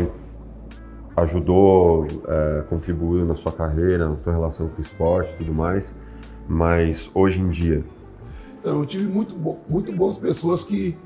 ajudou, 1.16 2.08
é, 2.28 2.64
contribuiu 2.70 3.26
na 3.26 3.36
sua 3.36 3.52
carreira, 3.52 4.10
na 4.10 4.18
sua 4.18 4.34
relação 4.34 4.68
com 4.70 4.80
o 4.80 4.82
esporte 4.82 5.34
e 5.34 5.38
tudo 5.38 5.54
mais, 5.54 5.94
mas 6.48 7.12
hoje 7.14 7.40
em 7.40 7.50
dia? 7.50 7.84
Então, 8.60 8.80
eu 8.80 8.86
tive 8.86 9.12
muito, 9.12 9.36
muito 9.70 9.92
boas 9.92 10.18
pessoas 10.18 10.64
que 10.64 10.98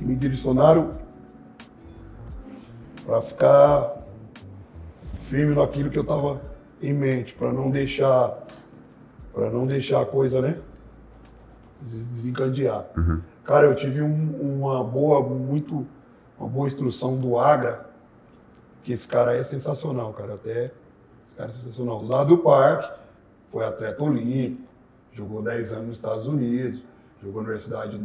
que 0.00 0.04
me 0.06 0.16
direcionaram 0.16 0.92
para 3.04 3.20
ficar 3.20 4.06
firme 5.28 5.54
naquilo 5.54 5.90
que 5.90 5.98
eu 5.98 6.02
estava 6.02 6.40
em 6.82 6.94
mente, 6.94 7.34
para 7.34 7.52
não 7.52 7.70
deixar 7.70 8.46
para 9.32 9.50
não 9.50 9.66
deixar 9.66 10.02
a 10.02 10.06
coisa, 10.06 10.40
né, 10.40 10.60
desencandear. 11.80 12.86
Uhum. 12.96 13.20
Cara, 13.44 13.66
eu 13.66 13.74
tive 13.74 14.02
um, 14.02 14.58
uma 14.58 14.84
boa, 14.84 15.22
muito, 15.22 15.86
uma 16.38 16.48
boa 16.48 16.68
instrução 16.68 17.16
do 17.16 17.38
Agra, 17.38 17.88
que 18.82 18.92
esse 18.92 19.06
cara 19.06 19.34
é 19.34 19.42
sensacional, 19.42 20.12
cara, 20.12 20.34
até 20.34 20.72
esse 21.24 21.34
cara 21.34 21.48
é 21.48 21.52
sensacional. 21.52 22.02
Lá 22.04 22.24
do 22.24 22.38
parque, 22.38 23.00
foi 23.50 23.64
atleta 23.64 24.02
olímpico, 24.02 24.68
jogou 25.12 25.42
10 25.42 25.72
anos 25.72 25.86
nos 25.86 25.96
Estados 25.96 26.26
Unidos, 26.26 26.82
jogou 27.22 27.42
na 27.42 27.48
Universidade 27.48 28.00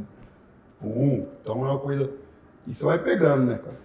um. 0.81 1.25
Então 1.41 1.65
é 1.65 1.69
uma 1.69 1.79
coisa. 1.79 2.11
E 2.67 2.73
você 2.73 2.83
vai 2.83 2.99
pegando, 2.99 3.45
né, 3.45 3.57
cara? 3.57 3.77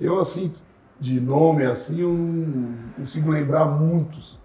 Eu, 0.00 0.20
assim, 0.20 0.50
de 1.00 1.20
nome 1.20 1.64
assim, 1.64 2.00
eu 2.00 2.12
não 2.12 2.92
consigo 2.96 3.30
lembrar 3.30 3.66
muitos. 3.66 4.38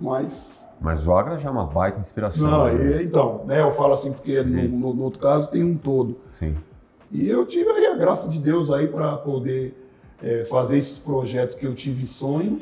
Mas. 0.00 0.61
Mas 0.82 1.06
o 1.06 1.12
Agra 1.12 1.38
já 1.38 1.48
é 1.48 1.52
uma 1.52 1.66
baita 1.66 2.00
inspiração. 2.00 2.42
Não, 2.42 2.66
né? 2.66 3.02
então, 3.02 3.44
né? 3.46 3.60
Eu 3.60 3.70
falo 3.72 3.94
assim, 3.94 4.12
porque 4.12 4.42
no, 4.42 4.68
no, 4.68 4.94
no, 4.94 5.02
outro 5.04 5.20
caso 5.20 5.48
tem 5.48 5.62
um 5.62 5.76
todo. 5.76 6.18
Sim. 6.32 6.56
E 7.10 7.28
eu 7.28 7.46
tive 7.46 7.70
aí 7.70 7.86
a 7.86 7.94
graça 7.94 8.28
de 8.28 8.38
Deus 8.38 8.70
aí 8.70 8.88
para 8.88 9.16
poder 9.18 9.78
é, 10.20 10.44
fazer 10.44 10.78
esses 10.78 10.98
projetos 10.98 11.56
que 11.56 11.64
eu 11.64 11.74
tive 11.74 12.06
sonho 12.06 12.58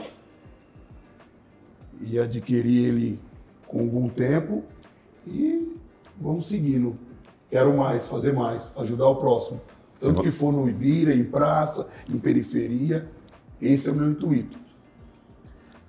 e 2.00 2.18
adquirir 2.18 2.88
ele 2.88 3.20
com 3.66 3.80
algum 3.80 4.08
tempo 4.08 4.64
e 5.26 5.76
vamos 6.20 6.46
seguindo. 6.46 6.96
Quero 7.48 7.76
mais, 7.76 8.06
fazer 8.06 8.32
mais, 8.32 8.72
ajudar 8.76 9.08
o 9.08 9.16
próximo. 9.16 9.60
Tanto 9.98 10.22
que 10.22 10.30
for 10.30 10.52
no 10.52 10.68
Ibira, 10.68 11.14
em 11.14 11.24
praça, 11.24 11.86
em 12.08 12.18
periferia, 12.18 13.08
esse 13.60 13.88
é 13.88 13.92
o 13.92 13.94
meu 13.94 14.10
intuito. 14.10 14.58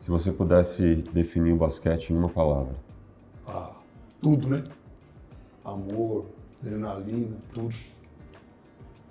Se 0.01 0.09
você 0.09 0.31
pudesse 0.31 0.95
definir 1.13 1.53
o 1.53 1.57
basquete 1.57 2.09
em 2.09 2.17
uma 2.17 2.27
palavra. 2.27 2.73
Ah, 3.45 3.69
tudo, 4.19 4.49
né? 4.49 4.63
Amor, 5.63 6.25
adrenalina, 6.59 7.37
tudo. 7.53 7.75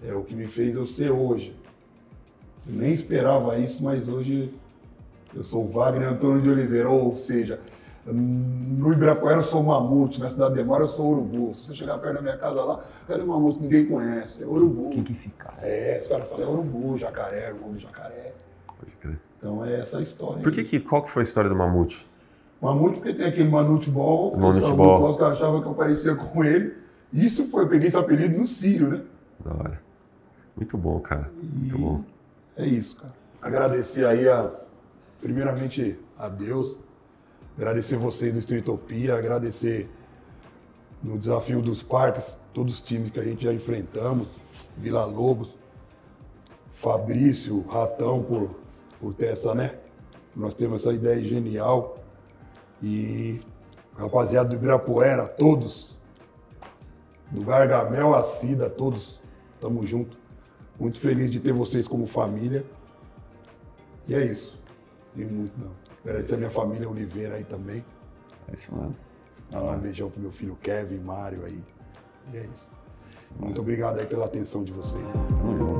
É 0.03 0.13
o 0.13 0.25
que 0.25 0.35
me 0.35 0.49
fez 0.49 0.75
eu 0.75 0.89
ser 0.89 1.13
hoje. 1.13 1.57
Eu 2.67 2.75
nem 2.75 2.93
esperava 2.93 3.57
isso, 3.57 3.85
mas 3.85 4.09
hoje 4.09 4.53
eu 5.33 5.45
sou 5.45 5.69
Wagner 5.69 6.09
Antônio 6.09 6.43
de 6.43 6.51
Oliveira, 6.51 6.91
ou 6.91 7.15
seja, 7.15 7.61
no 8.05 8.93
Ibirapuera 8.93 9.39
eu 9.39 9.45
sou 9.45 9.63
mamute, 9.63 10.19
na 10.19 10.29
Cidade 10.29 10.57
de 10.57 10.65
Mar 10.65 10.81
eu 10.81 10.89
sou 10.89 11.13
urubu. 11.13 11.55
Se 11.55 11.67
você 11.67 11.75
chegar 11.77 11.99
perto 11.99 12.17
da 12.17 12.23
minha 12.23 12.37
casa 12.37 12.65
lá, 12.65 12.83
cadê 13.07 13.23
mamute? 13.23 13.61
Ninguém 13.61 13.87
conhece. 13.87 14.43
É 14.43 14.47
urubu. 14.47 14.91
Quem 14.91 15.05
que 15.05 15.13
é 15.13 15.15
esse 15.15 15.29
cara? 15.29 15.59
É, 15.63 16.01
os 16.01 16.09
caras 16.09 16.29
falam, 16.29 16.49
é 16.49 16.51
urubu, 16.51 16.99
jacaré, 16.99 17.47
irmão 17.47 17.71
do 17.71 17.79
jacaré. 17.79 18.35
Pode 18.67 18.91
crer. 18.97 19.30
Então 19.41 19.65
é 19.65 19.81
essa 19.81 19.99
a 19.99 20.03
história. 20.03 20.43
Por 20.43 20.53
que, 20.53 20.63
que 20.63 20.79
qual 20.79 21.03
que 21.03 21.11
foi 21.11 21.23
a 21.23 21.25
história 21.25 21.49
do 21.49 21.57
mamute? 21.57 22.07
Mamute 22.61 22.97
porque 22.97 23.15
tem 23.15 23.27
aquele 23.27 23.49
Manute 23.49 23.91
Ball, 23.91 24.37
Manute 24.37 24.73
Ball. 24.73 25.11
os 25.11 25.17
caras 25.17 25.39
achavam 25.39 25.63
que 25.63 25.67
eu 25.67 25.75
parecia 25.75 26.15
com 26.15 26.45
ele. 26.45 26.75
Isso 27.11 27.49
foi, 27.49 27.65
eu 27.65 27.69
peguei 27.69 27.89
esse 27.89 27.97
apelido 27.97 28.39
no 28.39 28.47
Sírio, 28.47 28.91
né? 28.91 29.03
Da 29.43 29.53
hora. 29.53 29.83
Muito 30.55 30.77
bom, 30.77 31.01
cara. 31.01 31.31
Muito 31.43 31.75
e 31.75 31.79
bom. 31.79 32.05
É 32.57 32.67
isso, 32.67 32.97
cara. 32.97 33.15
Agradecer 33.41 34.05
aí 34.05 34.29
a, 34.29 34.51
primeiramente 35.23 35.99
a 36.19 36.29
Deus, 36.29 36.79
Agradecer 37.61 37.97
vocês 37.97 38.33
do 38.33 38.39
Streetopia, 38.39 39.15
agradecer 39.17 39.87
no 41.03 41.19
desafio 41.19 41.61
dos 41.61 41.83
parques, 41.83 42.39
todos 42.55 42.77
os 42.77 42.81
times 42.81 43.11
que 43.11 43.21
a 43.21 43.23
gente 43.23 43.45
já 43.45 43.53
enfrentamos, 43.53 44.39
Vila 44.79 45.05
Lobos, 45.05 45.55
Fabrício, 46.73 47.63
Ratão, 47.69 48.23
por, 48.23 48.55
por 49.01 49.15
ter 49.15 49.27
essa, 49.27 49.55
né? 49.55 49.79
Nós 50.37 50.55
temos 50.55 50.81
essa 50.81 50.93
ideia 50.93 51.23
genial. 51.23 51.99
E 52.83 53.41
rapaziada 53.97 54.49
do 54.49 54.57
Ibirapuera, 54.57 55.27
todos, 55.27 55.99
do 57.31 57.43
Gargamel 57.45 58.15
à 58.15 58.23
Cida, 58.23 58.71
todos, 58.71 59.21
tamo 59.61 59.87
junto. 59.87 60.19
Muito 60.79 60.99
feliz 60.99 61.31
de 61.31 61.41
ter 61.41 61.53
vocês 61.53 61.87
como 61.87 62.07
família. 62.07 62.65
E 64.09 64.15
é 64.15 64.25
isso. 64.25 64.59
Tem 65.15 65.27
muito 65.27 65.53
não. 65.59 65.73
Agradecer 66.05 66.35
a 66.35 66.39
minha 66.39 66.51
família 66.51 66.89
Oliveira 66.89 67.35
aí 67.37 67.45
também. 67.45 67.85
É 68.49 68.55
isso 68.55 68.75
mesmo. 68.75 68.97
Mandar 69.53 69.77
um 69.77 69.79
beijão 69.79 70.11
pro 70.11 70.21
meu 70.21 70.33
filho 70.33 70.57
Kevin, 70.63 70.99
Mário 70.99 71.45
aí. 71.45 71.63
E 72.33 72.37
é 72.39 72.49
isso. 72.55 72.73
Muito 73.39 73.61
obrigado 73.61 73.99
aí 73.99 74.07
pela 74.07 74.25
atenção 74.25 74.65
de 74.65 74.73
vocês. 74.73 75.05
Tamo 75.13 75.59
junto. 75.59 75.80